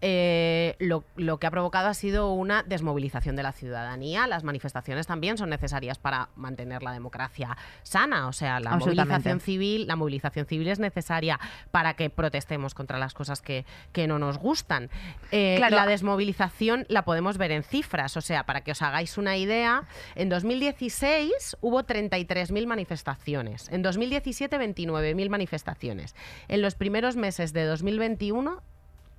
[0.00, 4.26] Eh, lo, lo que ha provocado ha sido una desmovilización de la ciudadanía.
[4.26, 8.28] Las manifestaciones también son necesarias para mantener la democracia sana.
[8.28, 11.38] O sea, la movilización civil, la movilización civil es necesaria
[11.70, 14.90] para que protestemos contra las cosas que, que no nos gustan.
[15.32, 15.76] Eh, Claro.
[15.76, 18.16] La desmovilización la podemos ver en cifras.
[18.16, 19.84] O sea, para que os hagáis una idea,
[20.14, 23.68] en 2016 hubo 33.000 manifestaciones.
[23.70, 26.14] En 2017, 29.000 manifestaciones.
[26.48, 28.62] En los primeros meses de 2021,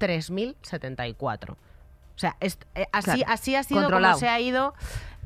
[0.02, 1.52] 3.074.
[1.54, 1.58] O
[2.22, 4.14] sea, est- eh, así, Claro, así ha sido controlado.
[4.16, 4.74] como se ha ido,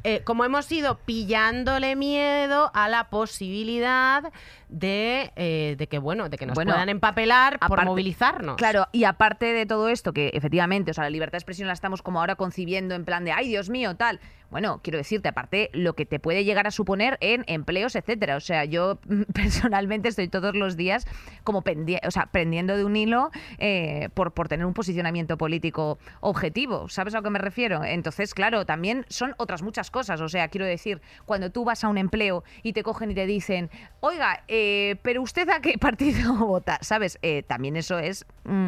[0.04, 4.32] eh, como hemos ido pillándole miedo a la posibilidad
[4.70, 8.56] de, eh, de que bueno, de que nos Bueno, puedan empapelar por movilizarnos.
[8.58, 11.74] Claro, y aparte de todo esto, que efectivamente, o sea, la libertad de expresión la
[11.74, 14.20] estamos como ahora concibiendo en plan de, ay, Dios mío, tal.
[14.52, 18.38] Bueno, quiero decirte, aparte, lo que te puede llegar a suponer en empleos, etcétera.
[18.38, 19.00] O sea, yo
[19.34, 21.06] personalmente estoy todos los días
[21.44, 26.88] como o sea, prendiendo de un hilo eh, por, por tener un posicionamiento político objetivo.
[26.90, 27.84] ¿Sabes a lo que me refiero?
[27.84, 30.22] Entonces, claro, también son otras muchas cosas.
[30.22, 33.26] O sea, quiero decir, cuando tú vas a un empleo y te cogen y te
[33.26, 34.55] dicen, oiga, eh,
[35.02, 37.18] pero usted a qué partido vota, ¿sabes?
[37.22, 38.26] Eh, también eso es...
[38.44, 38.66] mm,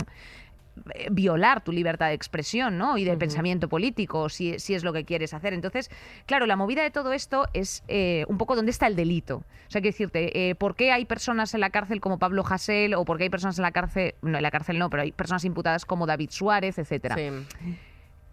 [0.93, 2.97] eh, violar tu libertad de expresión ¿no?
[2.97, 5.53] y de pensamiento político, si, si es lo que quieres hacer.
[5.53, 5.89] Entonces,
[6.25, 9.37] claro, la movida de todo esto es eh, un poco dónde está el delito.
[9.37, 12.93] O sea, quiero decirte, eh, ¿por qué hay personas en la cárcel como Pablo Hasél
[12.93, 15.11] o por qué hay personas en la cárcel, no en la cárcel no, pero hay
[15.11, 17.15] personas imputadas como David Suárez, etcétera?
[17.15, 17.29] Sí.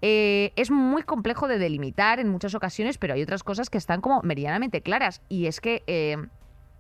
[0.07, 4.03] Eh, es muy complejo de delimitar en muchas ocasiones, pero hay otras cosas que están
[4.03, 5.23] como meridianamente claras.
[5.31, 6.19] Y es que eh,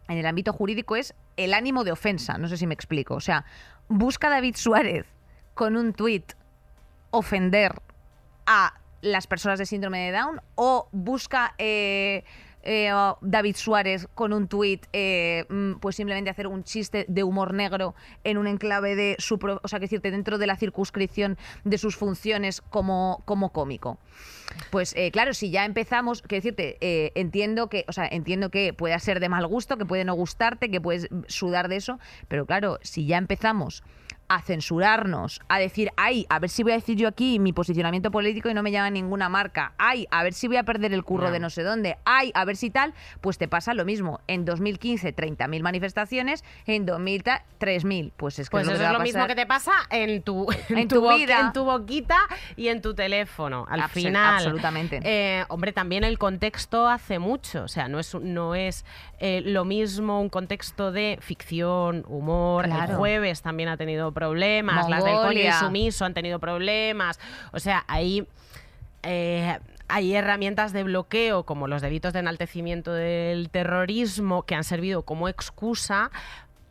[0.08, 2.38] en el ámbito jurídico es el ánimo de ofensa.
[2.38, 3.14] No sé si me explico.
[3.14, 3.44] O sea,
[3.88, 5.06] busca David Suárez
[5.54, 6.32] con un tuit
[7.10, 7.80] ofender
[8.46, 12.24] a las personas de síndrome de Down o busca eh,
[12.64, 17.54] eh, David Suárez con un tuit, eh, mm, pues simplemente hacer un chiste de humor
[17.54, 21.78] negro en un enclave de su, o sea, que decirte, dentro de la circunscripción de
[21.78, 23.98] sus funciones como, como cómico.
[24.70, 28.72] Pues eh, claro, si ya empezamos, que decirte, eh, entiendo que, o sea, entiendo que
[28.72, 31.98] pueda ser de mal gusto, que puede no gustarte, que puedes sudar de eso,
[32.28, 33.82] pero claro, si ya empezamos
[34.34, 38.10] a censurarnos, a decir, ay, a ver si voy a decir yo aquí mi posicionamiento
[38.10, 41.04] político y no me llama ninguna marca, ay, a ver si voy a perder el
[41.04, 41.32] curro No.
[41.32, 44.20] de no sé dónde, ay, a ver si tal, pues te pasa lo mismo.
[44.26, 47.22] En 2015, 30.000 manifestaciones, en 2000,
[47.60, 48.12] 3.000.
[48.16, 50.22] Pues es que Pues es lo eso que es lo mismo que te pasa en
[50.22, 51.40] tu, En tu bo- vida.
[51.40, 52.16] en tu boquita
[52.56, 53.66] y en tu teléfono.
[53.68, 54.34] Al Abso- final.
[54.34, 55.00] absolutamente.
[55.04, 57.62] Eh, hombre, también el contexto hace mucho.
[57.64, 58.84] O sea, no es, no es
[59.20, 62.64] eh, lo mismo un contexto de ficción, humor.
[62.66, 64.23] El jueves también ha tenido problemas.
[64.88, 67.18] Las del coño sumiso han tenido problemas.
[67.52, 68.26] O sea, ahí.
[69.02, 75.02] eh, hay herramientas de bloqueo como los delitos de enaltecimiento del terrorismo que han servido
[75.02, 76.10] como excusa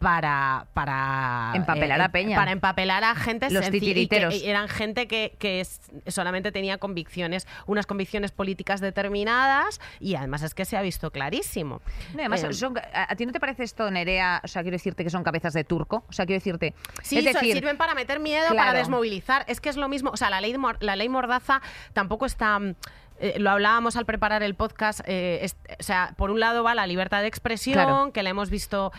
[0.04, 2.36] para, para Empapelar a peña.
[2.36, 4.36] para empapelar a gente Los y que titiriteros.
[4.44, 10.54] eran gente que, que es- solamente tenía convicciones unas convicciones políticas determinadas y además es
[10.54, 11.82] que se ha visto clarísimo
[12.14, 14.42] No, además, Eh, son- a, a ti no te parece esto, Nerea?
[14.44, 16.04] O sea, quiero decirte que son cabezas de turco.
[16.10, 16.74] O sea, quiero decirte.
[17.02, 19.46] Sí, es decir, sirven para meter miedo, para desmovilizar.
[19.48, 20.10] Es que es lo mismo.
[20.12, 21.62] O sea, la ley, la ley Mordaza
[21.94, 22.60] tampoco está.
[22.60, 22.76] mm,
[23.20, 25.00] eh, lo hablábamos al preparar el podcast.
[25.06, 28.12] eh, es- o sea, por un lado va la libertad de expresión, Claro.
[28.12, 28.92] que la hemos visto.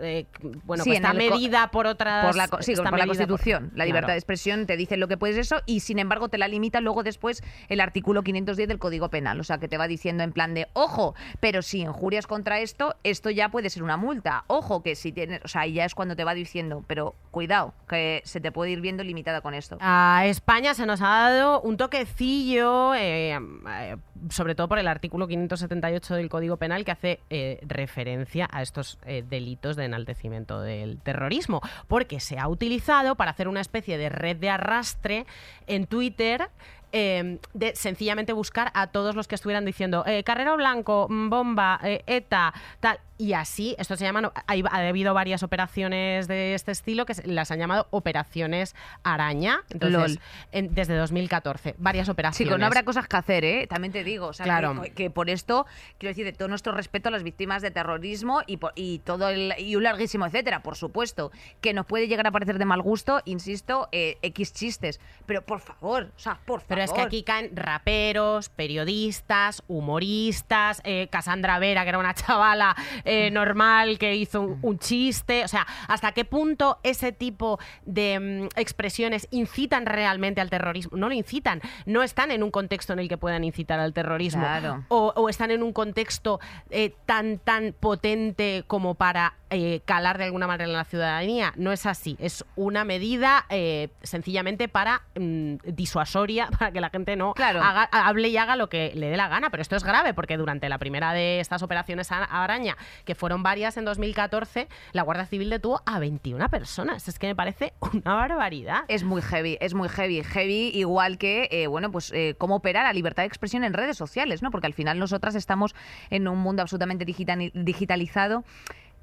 [0.00, 0.26] Eh,
[0.64, 2.26] bueno, Sí, pues está medida por otras.
[2.26, 3.70] por la, sí, por la por- Constitución.
[3.74, 4.12] La libertad Claro.
[4.14, 7.02] de expresión te dice lo que puedes eso y sin embargo te la limita luego
[7.02, 9.38] después el artículo 510 del Código Penal.
[9.40, 12.94] O sea, que te va diciendo en plan de, ojo, pero si injurias contra esto,
[13.04, 14.44] esto ya puede ser una multa.
[14.46, 18.22] Ojo, que si tienes, o sea, ya es cuando te va diciendo, pero cuidado, que
[18.24, 19.78] se te puede ir viendo limitada con esto.
[19.80, 23.96] A España se nos ha dado un toquecillo, eh, eh,
[24.30, 28.98] sobre todo por el artículo 578 del Código Penal, que hace eh, referencia a estos
[29.28, 34.36] delitos de enaltecimiento del terrorismo, porque se ha utilizado para hacer una especie de red
[34.36, 35.26] de arrastre
[35.66, 36.50] en Twitter.
[36.92, 41.80] Eh, de sencillamente buscar a todos los que estuvieran diciendo eh, Carrero Blanco, mm, bomba,
[41.82, 43.00] eh, ETA, tal.
[43.18, 47.52] Y así, esto se llama, hay- ha habido varias operaciones de este estilo que las
[47.52, 48.74] han llamado operaciones
[49.04, 49.62] araña.
[49.70, 50.18] Entonces,
[50.50, 52.48] en- desde 2014, varias operaciones.
[52.48, 53.66] Chicos, no habrá cosas que hacer, ¿eh?
[53.68, 54.26] También te digo.
[54.28, 54.80] O sea, Claro.
[54.82, 55.66] que, que por esto,
[55.98, 59.28] quiero decir, de todo nuestro respeto a las víctimas de terrorismo y, por- y todo
[59.28, 62.82] el, y un larguísimo etcétera, por supuesto, que nos puede llegar a parecer de mal
[62.82, 65.00] gusto, insisto, eh, X chistes.
[65.26, 66.66] Pero por favor, o sea, por favor.
[66.68, 72.76] Pero es que aquí caen raperos, periodistas, humoristas, eh, Cassandra Vera, que era una chavala
[73.04, 75.44] eh, normal que hizo un, un chiste.
[75.44, 80.96] O sea, ¿hasta qué punto ese tipo de mm, expresiones incitan realmente al terrorismo?
[80.96, 84.42] No lo incitan, no están en un contexto en el que puedan incitar al terrorismo.
[84.42, 84.84] Claro.
[84.88, 86.40] O, o están en un contexto
[86.70, 91.52] eh, tan, tan potente como para eh, calar de alguna manera en la ciudadanía.
[91.56, 92.16] No es así.
[92.18, 97.60] Es una medida eh, sencillamente para mm, disuasoria, para que la gente no Claro.
[97.62, 99.50] haga- hable y haga lo que le dé la gana.
[99.50, 103.14] Pero esto es grave porque durante la primera de estas operaciones a- a araña, que
[103.14, 107.06] fueron varias en 2014, la Guardia Civil detuvo a 21 personas.
[107.08, 108.84] Es que me parece una barbaridad.
[108.88, 110.22] Es muy heavy, es muy heavy.
[110.22, 114.42] Heavy igual que, eh, bueno, pues cómo operar la libertad de expresión en redes sociales,
[114.42, 114.50] ¿no?
[114.50, 115.74] Porque al final nosotras estamos
[116.10, 118.44] en un mundo absolutamente digitali- digitalizado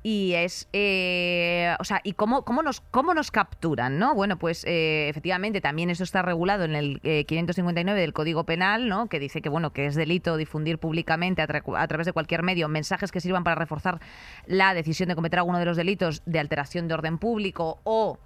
[0.01, 4.15] y es, eh, o sea, ¿y cómo, cómo, nos, cómo nos capturan, no?
[4.15, 8.87] Bueno, pues eh, efectivamente también eso está regulado en el eh, 559 del Código Penal,
[8.87, 9.07] ¿no?
[9.07, 12.69] Que dice que, bueno, que es delito difundir públicamente a, a través de cualquier medio
[12.69, 13.99] mensajes que sirvan para reforzar
[14.45, 18.19] la decisión de cometer alguno de los delitos de alteración de orden público o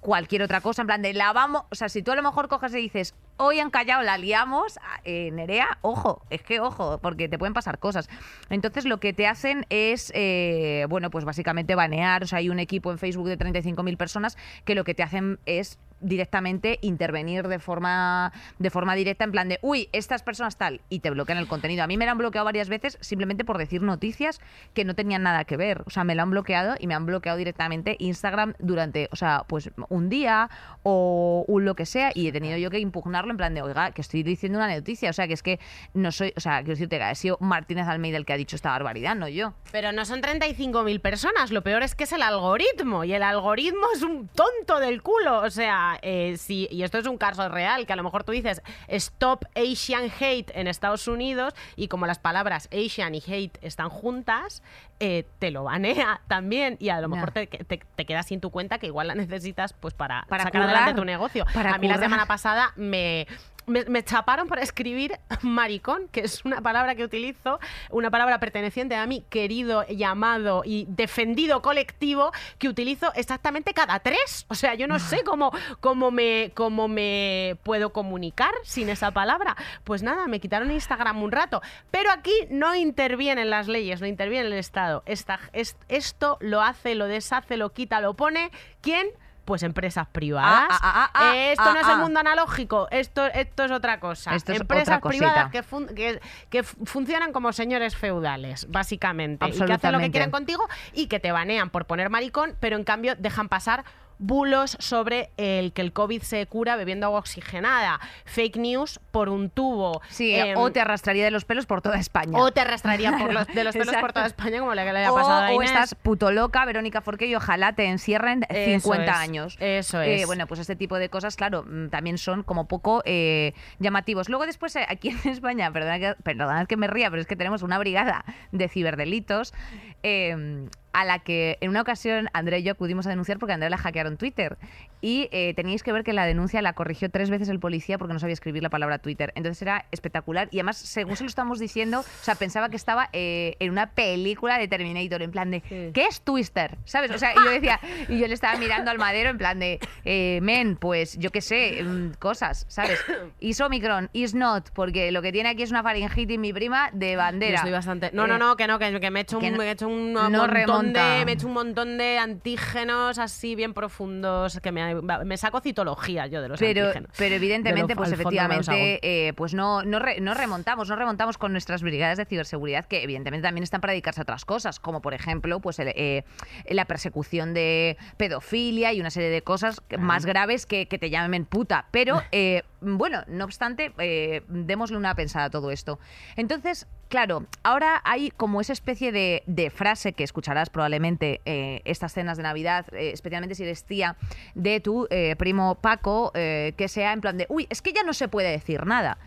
[0.00, 2.48] cualquier otra cosa, en plan de la vamos, o sea, si tú a lo mejor
[2.48, 7.28] coges y dices, hoy han callado, la liamos, eh, Nerea, ojo, es que ojo, porque
[7.28, 8.08] te pueden pasar cosas.
[8.50, 12.58] Entonces lo que te hacen es, eh, bueno, pues básicamente banear, o sea, hay un
[12.58, 17.58] equipo en Facebook de 35.000 personas que lo que te hacen es directamente intervenir de
[17.58, 21.46] forma de forma directa en plan de uy estas personas tal y te bloquean el
[21.46, 24.40] contenido a mí me lo han bloqueado varias veces simplemente por decir noticias
[24.72, 27.06] que no tenían nada que ver o sea me lo han bloqueado y me han
[27.06, 30.48] bloqueado directamente Instagram durante o sea pues un día
[30.82, 33.92] o un lo que sea y he tenido yo que impugnarlo en plan de oiga
[33.92, 35.58] que estoy diciendo una noticia o sea que es que
[35.94, 38.56] no soy o sea quiero decirte que ha sido Martínez Almeida el que ha dicho
[38.56, 42.22] esta barbaridad no yo Pero no son 35.000 personas, lo peor es que es el
[42.22, 45.40] algoritmo y el algoritmo es un tonto del culo.
[45.40, 48.32] O sea, eh, si, y esto es un caso real, que a lo mejor tú
[48.32, 53.88] dices Stop Asian Hate en Estados Unidos y como las palabras Asian y Hate están
[53.88, 54.62] juntas,
[55.00, 58.50] eh, te lo banea también y a lo mejor te, te- te quedas sin tu
[58.50, 61.44] cuenta que igual la necesitas pues para, Para sacar currar, adelante tu negocio.
[61.54, 63.26] para a mí la semana pasada me,
[63.66, 68.94] me, me chaparon por escribir maricón, que es una palabra que utilizo, una palabra perteneciente
[68.96, 74.46] a mi querido, llamado y defendido colectivo, que utilizo exactamente cada tres.
[74.48, 79.56] O sea, yo no sé cómo, cómo, me, cómo me puedo comunicar sin esa palabra.
[79.84, 81.60] Pues nada, me quitaron Instagram un rato.
[81.90, 85.02] Pero aquí no intervienen las leyes, no interviene el Estado.
[85.06, 88.50] Esta- es- esto lo hace, lo deshace, lo quita, lo pone.
[88.80, 89.08] ¿Quién?
[89.44, 90.66] Pues empresas privadas.
[90.70, 94.34] Ah, ah, ah, ah, esto no es el mundo analógico, esto, esto es otra cosa.
[94.34, 96.20] Esto es empresas otra privadas que, fun- que,
[96.50, 99.46] que fu- funcionan como señores feudales, básicamente.
[99.48, 102.76] Y que hacen lo que quieren contigo y que te banean por poner maricón, pero
[102.76, 103.84] en cambio dejan pasar
[104.20, 109.50] bulos sobre el que el COVID se cura bebiendo agua oxigenada, fake news por un
[109.50, 110.00] tubo.
[110.10, 112.38] Sí, em, o te arrastraría de los pelos por toda España.
[112.38, 114.98] o te arrastraría por los, de los pelos por toda España, como la que le
[115.00, 115.70] haya o, pasado a o Inés.
[115.70, 119.56] estás puto loca, Verónica Forqué, y ojalá te encierren Eso 50 es, años.
[119.58, 120.26] eso Eh, es.
[120.26, 124.28] bueno, pues este tipo de cosas, claro, mm, también son como poco eh, llamativos.
[124.28, 127.36] Luego después, eh, aquí en España, perdona que, perdonad que me ría, pero es que
[127.36, 129.54] tenemos una brigada de ciberdelitos
[130.02, 133.54] eh, a la que en una ocasión Andrea y yo acudimos a denunciar porque a
[133.54, 134.56] Andrea la hackearon Twitter.
[135.02, 138.12] Y eh, teníais que ver que la denuncia la corrigió tres veces el policía porque
[138.12, 139.32] no sabía escribir la palabra Twitter.
[139.34, 140.48] Entonces era espectacular.
[140.50, 143.90] Y además, según se lo estamos diciendo, o sea, pensaba que estaba eh, en una
[143.92, 145.62] película de Terminator, en plan de,
[145.94, 146.76] ¿qué es Twister?
[146.84, 147.10] ¿Sabes?
[147.12, 149.78] O sea, y yo decía, y yo le estaba mirando al madero en plan de,
[150.04, 153.02] eh, men, pues yo qué sé, mm, cosas, ¿sabes?
[153.40, 157.12] Is Omicron, is not, porque lo que tiene aquí es una faringitis mi prima de
[157.12, 157.56] Yo bandera.
[157.56, 158.10] estoy bastante.
[158.12, 159.88] No, no, no, que no, que, que me he hecho un, no- me he hecho
[159.88, 161.18] un no montón remonta.
[161.18, 165.60] de, me he hecho un montón de antígenos así bien profundos que me, me saco
[165.60, 167.10] citología yo de los pero, antígenos.
[167.16, 171.52] pero evidentemente, lo- pues efectivamente, eh, pues no, no, re- no remontamos, no remontamos con
[171.52, 175.14] nuestras brigadas de ciberseguridad, que evidentemente también están para dedicarse a otras cosas, como por
[175.14, 176.24] ejemplo, pues el, eh,
[176.68, 181.44] la persecución de pedofilia y una serie de cosas más graves que, que te llamen
[181.44, 181.86] puta.
[181.90, 185.98] Pero eh, bueno, no obstante, eh, démosle una pensada a todo esto.
[186.36, 192.38] Entonces, claro, ahora hay como esa especie de, frase que escucharás probablemente eh, estas cenas
[192.38, 194.16] de Navidad, eh, especialmente si eres tía
[194.54, 195.06] de tu
[195.36, 198.86] primo Paco, que sea en plan de, uy, es que ya no se puede decir
[198.86, 199.18] nada.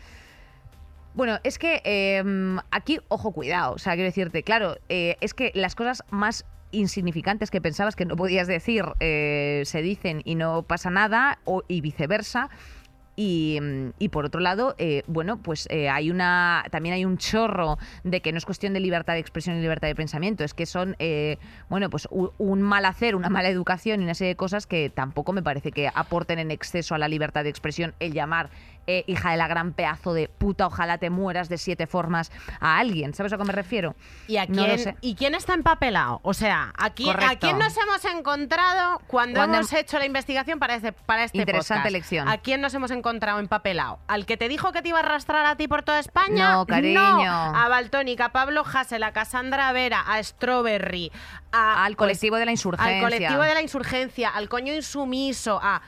[1.14, 2.24] Bueno, es que eh,
[2.72, 3.74] aquí, ojo, cuidado.
[3.74, 8.16] O sea, quiero decirte, claro, es que las cosas más insignificantes que pensabas que no
[8.16, 12.50] podías decir se dicen y no pasa nada, o, y viceversa.
[13.16, 17.18] Y, mm, y por otro lado, eh, bueno, pues eh, hay una también hay un
[17.18, 20.54] chorro de que no es cuestión de libertad de expresión y libertad de pensamiento, es
[20.54, 21.38] que son, eh,
[21.70, 24.90] bueno, pues u- un mal hacer, una mala educación y una serie de cosas que
[24.90, 28.50] tampoco me parece que aporten en exceso a la libertad de expresión el llamar
[28.88, 32.78] eh, hija de la gran pedazo de puta, ojalá te mueras de siete formas a
[32.78, 33.14] alguien.
[33.14, 33.96] ¿Sabes a qué me refiero?
[34.28, 34.96] ¿Y, a No lo quién, sé.
[35.02, 36.20] ¿Y quién está empapelado?
[36.24, 37.48] O sea, ¿a quién, ¿a Correcto.
[37.48, 41.82] quién nos hemos encontrado cuando, Cuando hemos hecho la investigación para este, para este Interesante
[41.82, 41.88] podcast?
[41.88, 42.28] elección.
[42.28, 44.00] ¿A quién nos hemos encontrado empapelado?
[44.08, 46.54] ¿Al que te dijo que te iba a arrastrar a ti por toda España?
[46.54, 47.00] No, cariño.
[47.00, 47.56] No.
[47.56, 51.12] A Baltónica, a Pablo Hassel, a Cassandra Vera, a Strawberry,
[51.52, 52.98] a, Al colectivo de la insurgencia.
[52.98, 55.82] Al colectivo de la insurgencia, al coño insumiso, a...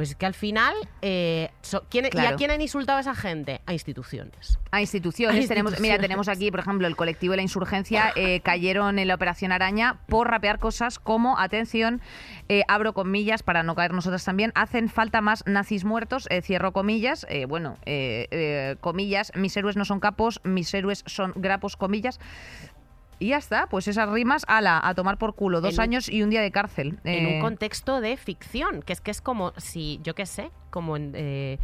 [0.00, 0.72] Pues que al final,
[1.02, 3.60] eh, so- ¿quién- ¿y a quién han insultado a esa gente?
[3.66, 4.58] A instituciones.
[4.70, 5.44] A instituciones.
[5.44, 9.08] A Tenemos, mira, tenemos aquí, por ejemplo, el colectivo de la insurgencia eh, cayeron en
[9.08, 12.00] la operación Araña por rapear cosas como, atención,
[12.48, 17.26] eh, abro comillas para no caer nosotras también, hacen falta más nazis muertos, cierro comillas,
[17.46, 17.76] bueno,
[18.80, 22.18] comillas, mis héroes no son capos, mis héroes son grapos, comillas.
[23.20, 26.22] Y ya está, pues esas rimas, ala, a tomar por culo, dos En años y
[26.22, 26.98] un día de cárcel.
[27.04, 30.50] en Eh, un contexto de ficción, que es que es como si, yo qué sé,
[30.70, 31.12] como en...
[31.14, 31.58] eh,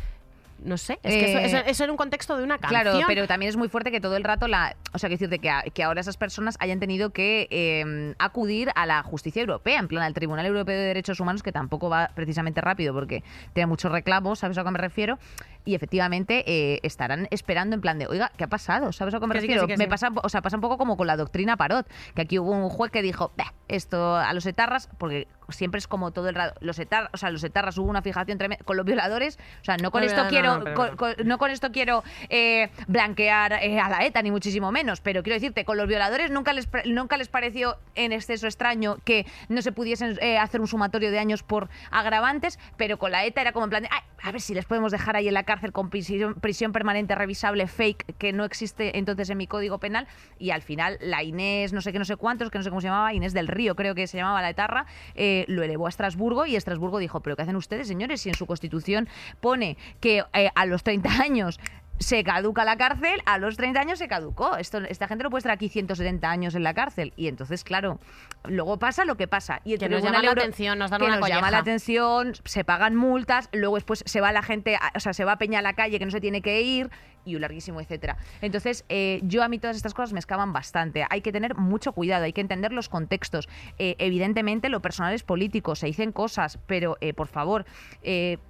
[0.65, 2.81] no sé, es que eso, Eh, eso- eso en un contexto de una canción.
[2.83, 4.75] Claro, pero también es muy fuerte que todo el rato la.
[4.95, 8.71] O sea, que decirte que, a- que ahora esas personas hayan tenido que eh, acudir
[8.75, 12.11] a la justicia europea, en plan al Tribunal Europeo de Derechos Humanos, que tampoco va
[12.15, 15.19] precisamente rápido porque tiene muchos reclamos, ¿sabes a qué me refiero?
[15.67, 18.93] Y efectivamente eh, estarán esperando en plan de, oiga, ¿qué ha pasado?
[18.93, 19.67] ¿Sabes a qué me Que sí, que refiero?
[19.67, 19.91] sí, que me sí.
[19.91, 22.71] pasa, o sea, pasa un poco como con la doctrina Parot, que aquí hubo un
[22.71, 26.55] juez que dijo, "Bah, esto a los etarras, porque siempre es como todo el rato,
[26.61, 29.77] los etarras, o sea, los etarras hubo una fijación tremenda con los violadores, o sea,
[29.77, 30.97] no con No, esto no, quiero, no, con- no.
[30.97, 35.23] con- no con esto quiero eh, blanquear eh, a la ETA, ni muchísimo menos, pero
[35.23, 39.63] quiero decirte, con los violadores nunca les, nunca les pareció en exceso extraño que no
[39.63, 43.53] se pudiesen eh, hacer un sumatorio de años por agravantes, pero con la ETA era
[43.53, 45.73] como en plan de, "Ay, a ver si les podemos dejar ahí en la cárcel
[45.73, 50.07] con prisión, prisión permanente revisable fake que no existe entonces en mi código penal
[50.39, 52.81] y al final la Inés, no sé qué, no sé cuántos, que no sé cómo
[52.81, 55.89] se llamaba, Inés del Río creo que se llamaba la etarra, eh, lo elevó a
[55.91, 58.21] Estrasburgo y Estrasburgo dijo, pero ¿qué hacen ustedes, señores?
[58.23, 59.09] Si en su constitución
[59.41, 61.61] pone que eh, a los 30 años
[61.99, 64.57] se caduca la cárcel, a los 30 años se caducó.
[64.59, 67.15] Esto, esta gente no puede estar aquí 170 años en la cárcel.
[67.17, 67.99] Y entonces, claro,
[68.45, 69.63] luego pasa lo que pasa.
[69.65, 71.57] Y el Que nos llama la Euro- atención, nos dan que una nos llama la
[71.59, 75.39] atención, se pagan multas, luego después se va la gente, o sea, se va a
[75.39, 76.91] Peña a la calle que no se tiene que ir
[77.27, 78.17] y un larguísimo, etcétera.
[78.41, 81.05] Entonces, eh, yo a mí todas estas cosas me escaban bastante.
[81.11, 83.49] Hay que tener mucho cuidado, hay que entender los contextos.
[83.79, 87.67] Eh, evidentemente, lo personal es político, se dicen cosas, pero eh, por favor,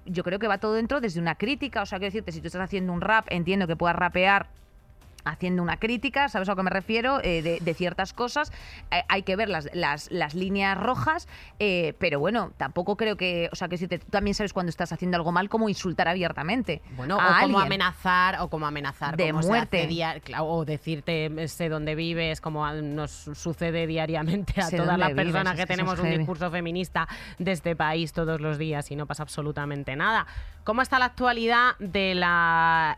[0.05, 1.81] yo creo que va todo dentro desde una crítica.
[1.81, 4.47] O sea, quiero decirte, si tú estás haciendo un rap, entiendo que puedas rapear
[5.29, 7.19] haciendo una crítica, ¿sabes a lo que me refiero?
[7.23, 8.51] Eh, de, de ciertas cosas.
[8.91, 11.27] Eh, hay que ver las, las, las líneas rojas,
[11.59, 14.69] eh, pero bueno, tampoco creo que, o sea, que si te- tú también sabes cuando
[14.69, 16.81] estás haciendo algo mal, cómo insultar abiertamente.
[16.95, 17.81] Bueno, a o como alguien.
[17.81, 19.87] amenazar, o como amenazar De como muerte.
[20.39, 25.61] o decirte sé dónde vives, como nos sucede diariamente a Sé todas las personas que
[25.61, 27.07] que tenemos un discurso feminista
[27.39, 30.25] de este país todos los días y no pasa absolutamente nada.
[30.63, 32.95] ¿Cómo está la actualidad de la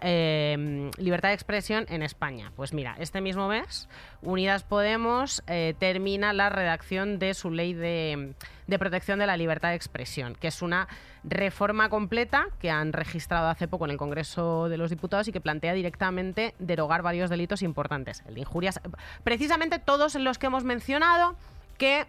[0.98, 2.19] libertad de expresión en España?
[2.56, 3.88] Pues mira, este mismo mes
[4.22, 8.34] Unidas Podemos eh, termina la redacción de su ley de,
[8.68, 10.90] de protección de la libertad de expresión, que es una
[11.24, 15.40] reforma completa que han registrado hace poco en el Congreso de los Diputados y que
[15.40, 18.22] plantea directamente derogar varios delitos importantes.
[18.28, 18.82] El de injurias,
[19.24, 21.36] precisamente todos los que hemos mencionado
[21.78, 22.06] que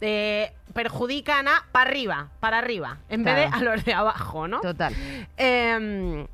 [0.00, 4.60] eh, perjudican a para arriba, para arriba, en vez de a los de abajo, ¿no?
[4.60, 4.92] Total.
[5.36, 6.26] Eh,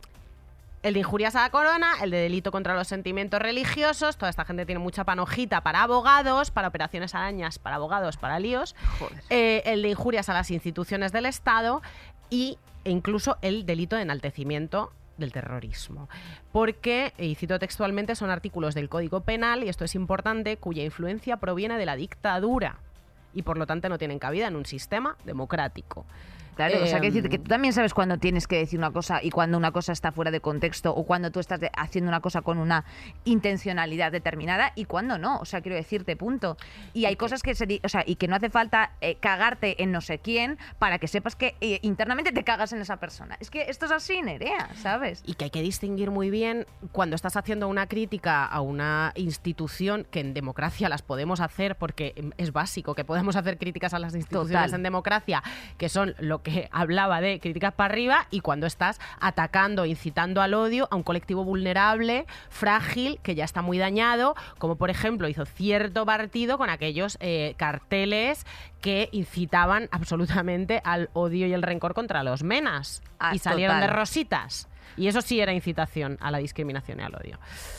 [0.85, 4.45] el de injurias a la corona, el de delito contra los sentimientos religiosos, toda esta
[4.45, 8.77] gente tiene mucha panojita para abogados, para operaciones arañas, para abogados, para líos,
[9.31, 11.81] Eh, el de injurias a las instituciones del Estado
[12.29, 16.11] y, e incluso el delito de enaltecimiento del terrorismo.
[16.53, 21.39] Porque, y cito textualmente, son artículos del Código Penal, y esto es importante, cuya influencia
[21.39, 22.77] proviene de la dictadura
[23.33, 26.05] y por lo tanto no tienen cabida en un sistema democrático.
[26.55, 28.91] Claro, o sea, que Em, decir que tú también sabes cuando tienes que decir una
[28.91, 32.21] cosa y cuando una cosa está fuera de contexto o cuando tú estás haciendo una
[32.21, 32.85] cosa con una
[33.25, 35.39] intencionalidad determinada y cuando no.
[35.39, 36.57] O sea, quiero decirte, punto.
[36.93, 39.93] Y hay cosas que se, o sea, y que no hace falta eh, cagarte en
[39.93, 43.37] no sé quién para que sepas que eh, internamente te cagas en esa persona.
[43.41, 45.23] Es que esto es así, Nerea, ¿sabes?
[45.27, 50.07] y que hay que distinguir muy bien cuando estás haciendo una crítica a una institución
[50.11, 53.99] que en democracia las podemos hacer porque em, es básico que podemos hacer críticas a
[53.99, 54.79] las instituciones Total.
[54.79, 55.43] en democracia
[55.79, 60.55] que son lo que hablaba de críticas para arriba y cuando estás atacando incitando al
[60.55, 65.45] odio a un colectivo vulnerable frágil que ya está muy dañado como por ejemplo hizo
[65.45, 68.47] cierto partido con aquellos eh, carteles
[68.81, 73.87] que incitaban absolutamente al odio y el rencor contra los menas Ah, y salieron de
[73.87, 74.69] rositas.
[74.97, 77.39] Y eso sí era incitación a la discriminación y al odio.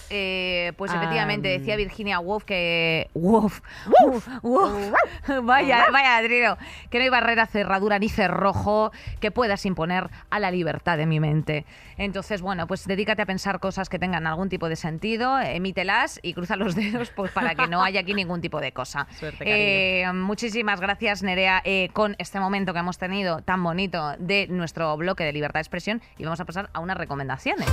[0.10, 1.60] Eh, pues efectivamente, Am.
[1.60, 3.10] decía Virginia Woolf que.
[3.14, 3.62] Woolf.
[3.88, 4.28] Woolf.
[4.44, 4.94] Woolf.
[5.44, 6.58] vaya, vaya, Adriano.
[6.90, 11.20] Que no hay barrera, cerradura ni cerrojo que puedas imponer a la libertad de mi
[11.20, 11.66] mente.
[11.98, 16.34] Entonces, bueno, pues dedícate a pensar cosas que tengan algún tipo de sentido, emítelas y
[16.34, 19.08] cruza los dedos pues para que no haya aquí ningún tipo de cosa.
[19.20, 24.48] Suerte, Eh, muchísimas gracias, Nerea, eh, con este momento que hemos tenido tan bonito de
[24.50, 27.68] nuestro bloque de libertad de expresión y vamos a pasar a unas recomendaciones.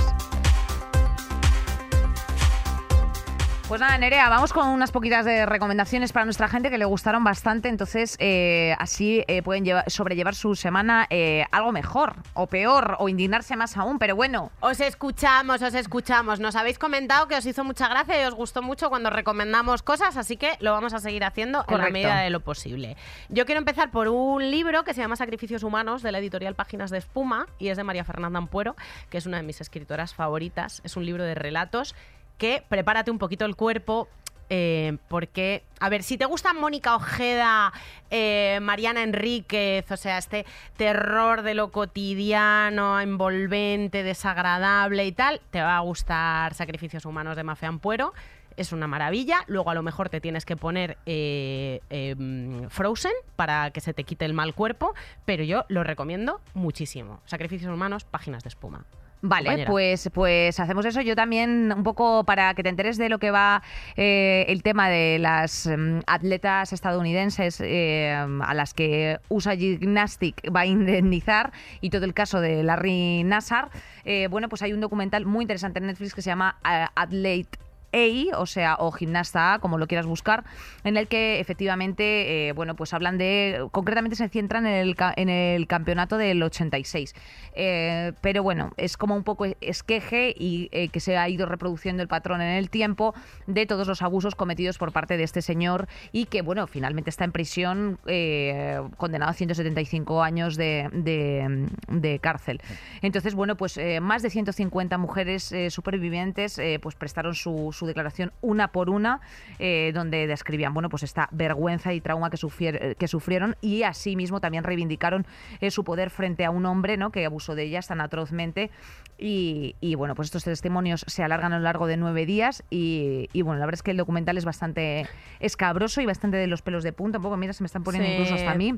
[3.67, 7.23] Pues nada, Nerea, vamos con unas poquitas de recomendaciones para nuestra gente que le gustaron
[7.23, 12.97] bastante, entonces eh, así eh, pueden llevar- sobrellevar su semana eh, algo mejor o peor
[12.99, 16.39] o indignarse más aún, pero bueno, Os escuchamos, os escuchamos.
[16.41, 20.17] Nos habéis comentado que os hizo mucha gracia y os gustó mucho cuando recomendamos cosas,
[20.17, 21.83] así que lo vamos a seguir haciendo en Correcto.
[21.87, 22.95] la medida de lo posible.
[23.29, 26.91] Yo quiero empezar por un libro que se llama Sacrificios Humanos de la editorial Páginas
[26.91, 28.75] de Espuma y es de María Fernanda Ampuero,
[29.09, 30.81] que es una de mis escritoras favoritas.
[30.83, 31.95] Es un libro de relatos
[32.37, 34.07] que prepárate un poquito el cuerpo.
[34.49, 37.73] eh, porque, a ver, si te gustan Mónica Ojeda,
[38.11, 40.45] eh, Mariana Enríquez, o sea, este
[40.77, 47.43] terror de lo cotidiano, envolvente, desagradable y tal, te va a gustar Sacrificios Humanos de
[47.43, 48.13] Mafia Ampuero.
[48.55, 49.43] Es una maravilla.
[49.47, 54.03] Luego a lo mejor te tienes que poner eh, em, Frozen para que se te
[54.03, 54.93] quite el mal cuerpo,
[55.25, 57.21] pero yo lo recomiendo muchísimo.
[57.25, 58.85] Sacrificios Humanos, páginas de espuma.
[59.25, 59.71] Vale, compañera.
[59.71, 60.99] pues, pues hacemos eso.
[60.99, 63.63] Yo también, un poco para que te enteres de lo que va
[63.95, 70.61] eh, el tema de las mm, atletas estadounidenses eh, a las que USA Gymnastic va
[70.61, 73.69] a indemnizar y todo el caso de Larry Nassar.
[74.03, 77.57] eh, bueno, pues hay un documental muy interesante en Netflix que se llama eh, Athlete
[77.93, 80.43] A, o sea, o Gimnasta A, como lo quieras buscar,
[80.83, 85.29] en el que efectivamente, eh, bueno, pues hablan de, concretamente se centran en el, en
[85.29, 87.13] el campeonato del 86.
[87.53, 92.01] Eh, pero bueno, es como un poco esqueje y eh, que se ha ido reproduciendo
[92.01, 93.13] el patrón en el tiempo
[93.45, 97.25] de todos los abusos cometidos por parte de este señor y que, bueno, finalmente está
[97.25, 102.61] en prisión eh, condenado a 175 años de, de- cárcel.
[103.01, 109.21] Entonces, bueno, pues más de 150 mujeres supervivientes pues prestaron su declaración una por una,
[109.59, 113.83] eh, donde describían, bueno, pues esta vergüenza y trauma que, sufier- eh, que sufrieron y
[113.83, 115.25] asimismo también reivindicaron
[115.61, 117.11] eh, su poder frente a un hombre, ¿no?
[117.11, 118.71] Que abusó de ellas tan atrozmente
[119.17, 123.29] y, y, bueno, pues estos testimonios se alargan a lo largo de nueve días y,
[123.33, 125.07] y, bueno, la verdad es que el documental es bastante
[125.39, 128.07] escabroso y bastante de los pelos de punta, un poco, mira, se me están poniendo
[128.07, 128.13] Sí.
[128.13, 128.75] incluso hasta a mí,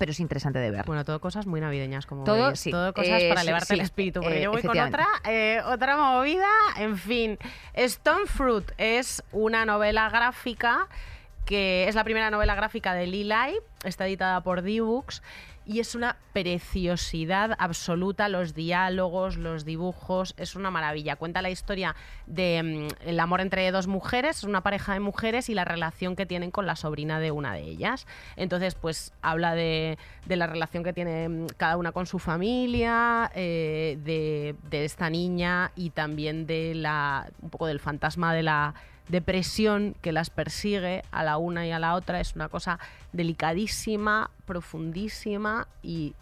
[0.00, 0.86] pero es interesante de ver.
[0.86, 2.58] Bueno, todo cosas muy navideñas, como Todo, veis.
[2.60, 2.70] sí.
[2.70, 3.74] Todo cosas Eh, para sí, elevarte sí.
[3.74, 4.20] el espíritu.
[4.22, 6.48] Porque Eh, yo voy con otra, eh, otra movida.
[6.78, 7.38] En fin,
[7.74, 10.88] Stone Fruit es una novela gráfica
[11.44, 15.20] que es la primera novela gráfica de Lee Lai, está editada por D-Books
[15.66, 21.16] y es una preciosidad absoluta, los diálogos, los dibujos, es una maravilla.
[21.16, 21.94] Cuenta la historia
[22.26, 26.26] de mm, amor entre dos mujeres, es una pareja de mujeres y la relación que
[26.26, 28.06] tienen con la sobrina de una de ellas.
[28.36, 33.30] Entonces, pues habla de, de la relación que tiene mm, cada una con su familia,
[33.34, 38.74] eh, de, de esta niña y también de la un poco del fantasma de la
[39.10, 42.20] depresión que las persigue a la una y a la otra.
[42.20, 42.78] Es una cosa
[43.12, 46.14] delicadísima, profundísima y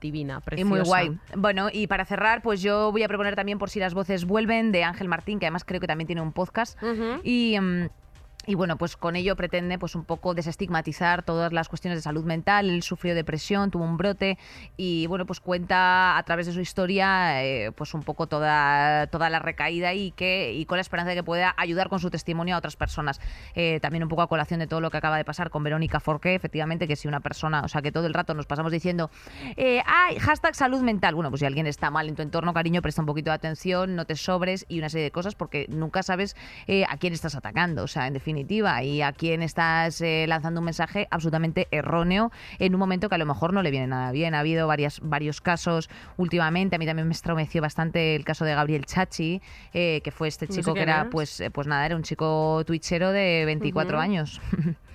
[0.00, 0.68] divina, Y preciosa.
[0.68, 1.18] muy guay.
[1.36, 4.72] Bueno, y para cerrar, pues yo voy a proponer también por si las voces vuelven
[4.72, 6.78] de Ángel Martín, que además creo que también tiene un podcast.
[7.24, 7.58] Y.
[7.58, 7.88] mm,
[8.46, 12.24] y bueno, pues con ello pretende pues un poco desestigmatizar todas las cuestiones de salud
[12.24, 12.70] mental.
[12.70, 14.38] Él sufrió depresión, tuvo un brote
[14.76, 19.30] y bueno, pues cuenta a través de su historia eh, pues un poco toda, toda
[19.30, 22.54] la recaída y que y con la esperanza de que pueda ayudar con su testimonio
[22.54, 23.20] a otras personas.
[23.54, 26.00] Eh, también un poco a colación de todo lo que acaba de pasar con Verónica
[26.00, 29.10] Forqué, efectivamente, que si una persona, o sea, que todo el rato nos pasamos diciendo,
[29.56, 31.14] eh, ay, hashtag salud mental.
[31.14, 33.96] Bueno, pues si alguien está mal en tu entorno, cariño, presta un poquito de atención,
[33.96, 36.36] no te sobres y una serie de cosas porque nunca sabes
[36.66, 40.60] eh, a quién estás atacando, o sea, en definitiva, y a quién estás eh, lanzando
[40.60, 44.12] un mensaje absolutamente erróneo en un momento que a lo mejor no le viene nada
[44.12, 44.34] bien.
[44.34, 48.54] Ha habido varias, varios casos últimamente, a mí también me estremeció bastante el caso de
[48.54, 49.40] Gabriel Chachi,
[49.72, 51.08] eh, que fue este No sé chico que era, es.
[51.10, 54.02] pues, eh, pues nada, era un chico twitchero de 24 Ujú.
[54.02, 54.40] años.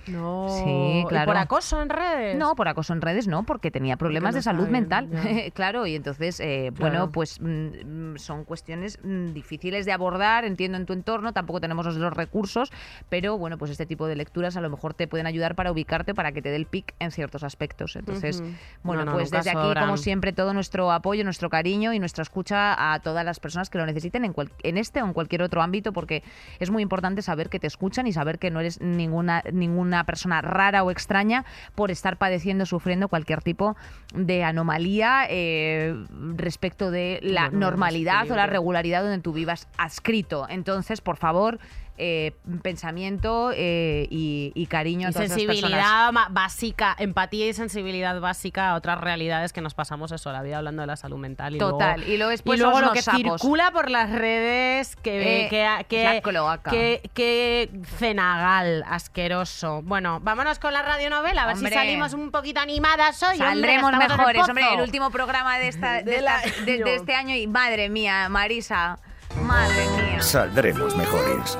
[0.08, 0.32] No.
[0.48, 1.26] Sí, ¿Y claro.
[1.26, 2.36] por acoso en redes?
[2.36, 5.08] No, por acoso en redes no, porque tenía problemas no de salud mental.
[5.54, 6.80] claro, y entonces, eh, Claro.
[6.80, 11.86] bueno, pues mm, son cuestiones mm, difíciles de abordar, entiendo en tu entorno, tampoco tenemos
[11.86, 12.72] los recursos,
[13.08, 16.14] pero bueno, pues este tipo de lecturas a lo mejor te pueden ayudar para ubicarte,
[16.14, 17.96] para que te dé el pic en ciertos aspectos.
[17.96, 18.42] Entonces,
[18.82, 19.84] bueno, No, no, pues desde aquí, sobran.
[19.84, 23.78] como siempre, todo nuestro apoyo, nuestro cariño y nuestra escucha a todas las personas que
[23.78, 26.22] lo necesiten en, cual- en este o en cualquier otro ámbito, porque
[26.58, 30.40] es muy importante saber que te escuchan y saber que no eres ninguna, ninguna persona
[30.42, 33.76] rara o extraña por estar padeciendo, sufriendo cualquier tipo
[34.14, 35.94] de anomalía eh,
[36.36, 40.46] respecto de la Bueno, normalidad o la regularidad donde tú vivas adscrito.
[40.48, 41.58] Entonces, por favor,
[42.04, 42.32] eh,
[42.62, 45.60] pensamiento eh, y, y cariño a Y todas esas personas.
[45.60, 50.58] sensibilidad básica, empatía y sensibilidad básica a otras realidades que nos pasamos eso, la vida
[50.58, 51.54] hablando de la salud mental.
[51.54, 52.00] Y Total.
[52.00, 53.40] Luego, y luego después y luego lo que sapos.
[53.40, 56.70] circula por las redes, que, Eh, que, que, la cloaca.
[56.72, 59.82] que- que cenagal, asqueroso.
[59.82, 61.70] Bueno, vámonos con la radionovela, a ver Hombre.
[61.70, 63.36] si salimos un poquito animadas hoy.
[63.38, 66.86] Saldremos mejores, hombre, el último programa de, esta, de, Del esta- de- de año.
[66.88, 68.98] este año y madre mía, Marisa,
[69.40, 70.22] madre mía.
[70.22, 71.58] Saldremos mejores.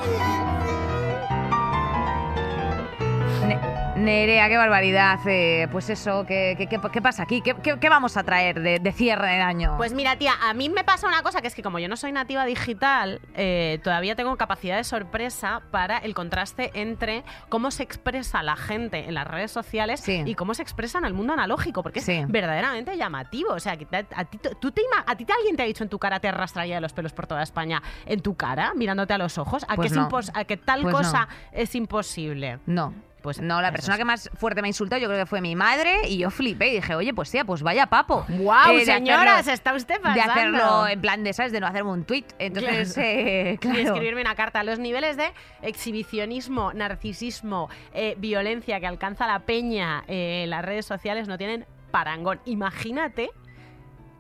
[4.03, 5.21] Nerea, qué barbaridad.
[5.27, 7.41] eh, pues eso, ¿qué, qué, qué- qué pasa aquí?
[7.41, 9.75] ¿Qué, vamos a traer de, de cierre de año?
[9.77, 11.97] Pues mira, tía, a mí me pasa una cosa que es que como yo no
[11.97, 17.85] soy nativa digital, eh, todavía tengo capacidad de sorpresa para el contraste entre cómo se
[17.85, 20.23] expresa la gente en las redes sociales Sí.
[20.27, 22.13] y cómo se expresa en el mundo analógico, porque Sí.
[22.13, 23.53] es verdaderamente llamativo.
[23.53, 25.67] O sea, que te- a ti, tú te ima- a ti te- alguien te ha
[25.67, 28.73] dicho en tu cara, te arrastraría de los pelos por toda España, en tu cara,
[28.75, 30.09] mirándote a los ojos, a, Pues que, es no.
[30.09, 31.49] impos- a que tal Pues cosa no.
[31.53, 32.59] es imposible.
[32.67, 32.93] no.
[33.23, 35.41] Pues no, la eso persona que más fuerte me ha insultado yo creo que fue
[35.41, 38.27] mi madre y yo flipé y dije, oye, pues tía, pues vaya papo.
[38.29, 39.37] ¡Guau, Eh, de señora!
[39.39, 40.33] hacerlo- se está usted De pasando.
[40.33, 41.53] hacerlo en plan de, ¿sabes?
[41.53, 42.25] De no hacerme un tweet.
[42.41, 43.79] Entonces, eh, claro.
[43.79, 44.65] Y escribirme una carta.
[44.65, 50.87] Los niveles de exhibicionismo, narcisismo, eh, violencia que alcanza la peña eh, en las redes
[50.87, 52.41] sociales no tienen parangón.
[52.45, 53.31] Imagínate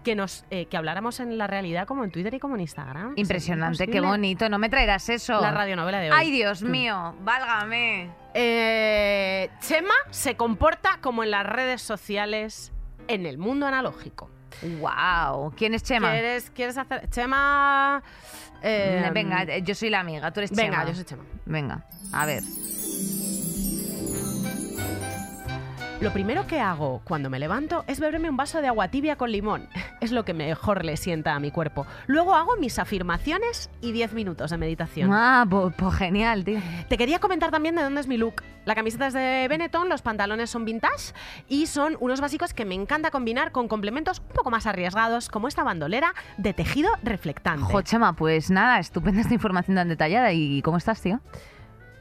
[0.05, 3.15] que nos eh, que habláramos en la realidad como en Twitter y como en Instagram.
[3.17, 4.49] Impresionante, qué bonito.
[4.49, 5.41] No me traerás eso.
[5.41, 6.17] La radionovela de hoy.
[6.19, 8.11] Ay, Dios mío, válgame.
[8.35, 12.73] Eh, Chema se comporta como en las redes sociales
[13.09, 14.31] en el mundo analógico.
[14.81, 15.53] Wow.
[15.57, 16.13] ¿Quién es Chema?
[16.13, 17.09] ¿Quieres, ¿Quieres hacer...?
[17.11, 18.03] Chema...
[18.63, 20.63] eh, Venga, eh, yo soy la amiga, tú eres Chema.
[20.79, 21.25] Venga, yo soy Chema.
[21.47, 22.43] Venga, a ver.
[26.03, 29.31] Lo primero que hago cuando me levanto es beberme un vaso de agua tibia con
[29.31, 29.69] limón.
[30.01, 31.87] Es lo que mejor le sienta a mi cuerpo.
[32.09, 35.13] Luego hago mis afirmaciones y 10 minutos de meditación.
[35.13, 36.59] Ah, pues genial, tío.
[36.89, 38.43] Te quería comentar también de dónde es mi look.
[38.65, 41.15] La camiseta es de Benetton, los pantalones son vintage
[41.49, 45.47] y son unos básicos que me encanta combinar con complementos un poco más arriesgados, como
[45.47, 47.63] esta bandolera de tejido reflectante.
[47.63, 50.33] Jo, Chema, pues nada, estupenda esta información tan detallada.
[50.33, 51.21] ¿Y cómo estás, tío?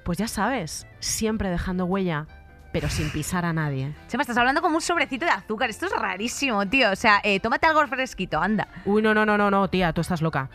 [0.04, 2.26] Pues ya sabes, siempre dejando huella,
[2.72, 3.94] pero sin pisar a nadie.
[4.08, 5.70] Chema, estás hablando como un sobrecito de azúcar.
[5.70, 6.92] Esto es rarísimo, tío.
[6.92, 8.68] O sea, eh, tómate algo fresquito, anda.
[8.86, 10.50] Uy, no, no, no, no, no, tía, tú estás loca.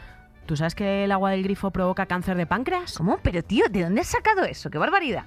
[0.46, 2.94] ¿Tú sabes que el agua del grifo provoca cáncer de páncreas?
[2.96, 3.18] ¿Cómo?
[3.22, 4.70] Pero, tío, ¿de dónde has sacado eso?
[4.70, 5.24] ¡Qué barbaridad!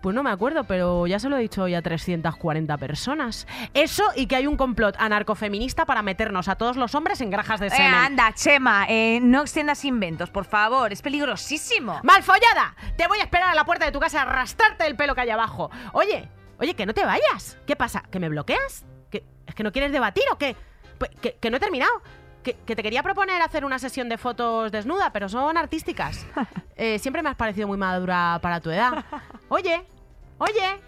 [0.00, 3.46] Pues no me acuerdo, pero ya se lo he dicho hoy a 340 personas.
[3.72, 7.60] Eso y que hay un complot anarcofeminista para meternos a todos los hombres en grajas
[7.60, 7.94] de Eh, semen.
[7.94, 10.92] anda, Chema, eh, no extiendas inventos, por favor.
[10.92, 12.00] Es peligrosísimo.
[12.02, 12.74] ¡Malfollada!
[12.96, 15.20] Te voy a esperar a la puerta de tu casa a arrastrarte el pelo que
[15.20, 15.70] hay abajo.
[15.92, 17.58] Oye, oye, que no te vayas.
[17.66, 18.02] ¿Qué pasa?
[18.10, 18.84] ¿Que me bloqueas?
[19.08, 20.56] ¿Que, ¿Es que no quieres debatir o qué?
[20.98, 21.92] Pues, que, que no he terminado.
[22.42, 26.26] Que, que te quería proponer hacer una sesión de fotos desnuda, pero son artísticas.
[26.74, 29.04] Eh, siempre me has parecido muy madura para tu edad.
[29.48, 29.84] Oye,
[30.38, 30.80] oye.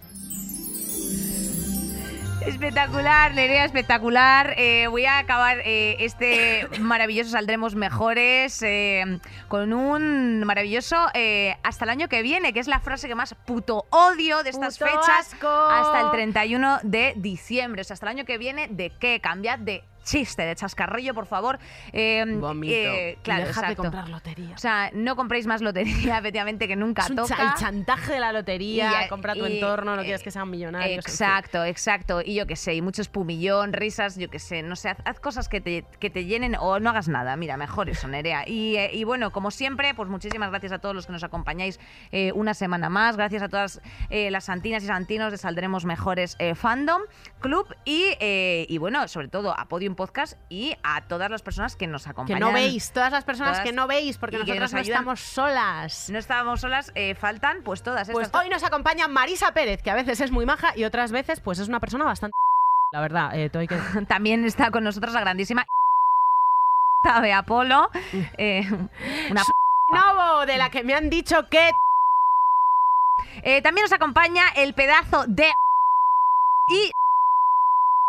[2.46, 4.54] Espectacular, Nerea, espectacular.
[4.58, 11.84] Eh, voy a acabar eh, este maravilloso Saldremos Mejores eh, con un maravilloso eh, hasta
[11.84, 14.90] el año que viene, que es la frase que más puto odio de estas Puto
[14.90, 15.48] fechas asco.
[15.48, 17.80] hasta el 31 de diciembre.
[17.80, 19.20] O sea, hasta el año que viene, ¿de qué?
[19.20, 21.58] Cambiad de chiste, de chascarrillo, por favor.
[21.92, 22.72] Eh, Vomito.
[22.74, 24.54] eh, claro, Deja de comprar lotería.
[24.54, 27.42] O sea, no compréis más lotería, efectivamente, que nunca Es un cha- toca.
[27.48, 30.30] el chantaje de la lotería, Y ya- compra tu y- entorno, no eh, quieres que
[30.30, 30.96] sean millonarios.
[30.98, 31.10] en fin.
[31.12, 32.22] Exacto, exacto.
[32.24, 35.20] Y yo qué sé, y mucho espumillón, risas, yo qué sé, no sé, haz, haz
[35.20, 37.36] cosas que te, que te llenen o no hagas nada.
[37.36, 38.44] Mira, mejor eso, Nerea.
[38.48, 41.80] Y, eh, y bueno, como siempre, pues muchísimas gracias a todos los que nos acompañáis
[42.12, 43.16] eh, una semana más.
[43.16, 43.80] Gracias a todas
[44.10, 47.02] eh, las santinas y santinos de Saldremos Mejores eh, Fandom
[47.40, 51.76] Club y, eh, y bueno, sobre todo a Podium Podcast y a todas las personas
[51.76, 52.40] que nos Que acompañan.
[52.40, 55.20] no veis, todas las personas Todas- que no veis, porque que nosotros nos no estamos
[55.20, 56.10] solas.
[56.10, 59.94] No estábamos solas, eh, faltan pues todas Pues hoy nos acompaña Marisa Pérez, que a
[59.94, 62.34] veces es muy maja y otras veces pues es una persona bastante...
[62.92, 63.76] La verdad, eh, todo hay que...
[64.08, 65.64] También está con nosotros la grandísima
[67.22, 67.90] de Apolo.
[68.38, 68.62] eh,
[69.30, 69.42] una
[69.88, 71.70] Novo, de la que me han dicho que...
[73.42, 75.52] Eh, también nos acompaña el pedazo de
[76.68, 76.90] y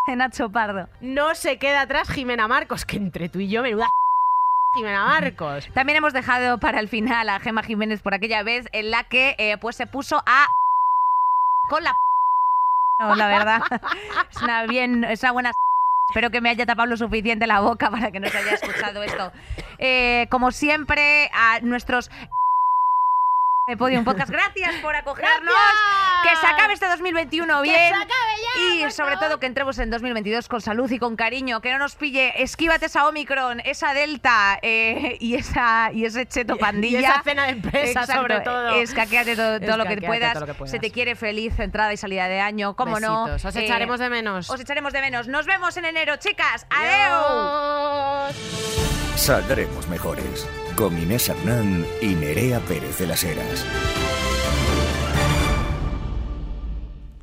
[0.06, 0.90] de Nacho Pardo.
[1.02, 3.90] No se queda atrás Jimena Marcos, que entre tú y yo, menuda
[4.74, 5.68] Jimena Marcos.
[5.74, 9.36] También hemos dejado para el final a Gema Jiménez por aquella vez en la que
[9.38, 10.54] eh, pues se puso a
[11.70, 11.98] con la
[13.00, 13.62] no, la verdad.
[14.32, 15.52] Es una bien, es una buena
[16.08, 19.02] Espero que me haya tapado lo suficiente la boca para que no se haya escuchado
[19.02, 19.32] esto.
[19.80, 22.12] Eh, como siempre, a nuestros
[23.68, 25.56] de Podium Podcast, gracias por acogernos.
[26.30, 27.76] Que se acabe este 2021 bien.
[27.76, 29.28] se acabe ya, y por sobre favor.
[29.30, 31.62] todo que entremos en 2022 con salud y con cariño.
[31.62, 32.34] Que no nos pille.
[32.42, 37.00] Esquívate esa Omicron, esa Delta eh, y, esa, y ese cheto pandilla.
[37.02, 38.70] Y esa cena de empresa, Exacto, sobre todo.
[38.82, 40.34] Escaqueate todo, todo lo, que Escaquéate puedas.
[40.34, 40.72] todo lo que puedas.
[40.72, 42.76] Se te quiere feliz entrada y salida de año.
[42.76, 43.26] ¿Cómo no?
[43.26, 44.50] Os Eh, echaremos de menos.
[44.50, 45.28] Os echaremos de menos.
[45.28, 46.66] Nos vemos en enero, chicas.
[46.70, 48.36] ¡Adiós!
[49.16, 50.48] Saldremos mejores.
[50.76, 53.66] Con Inés Hernán y Nerea Pérez de las Heras.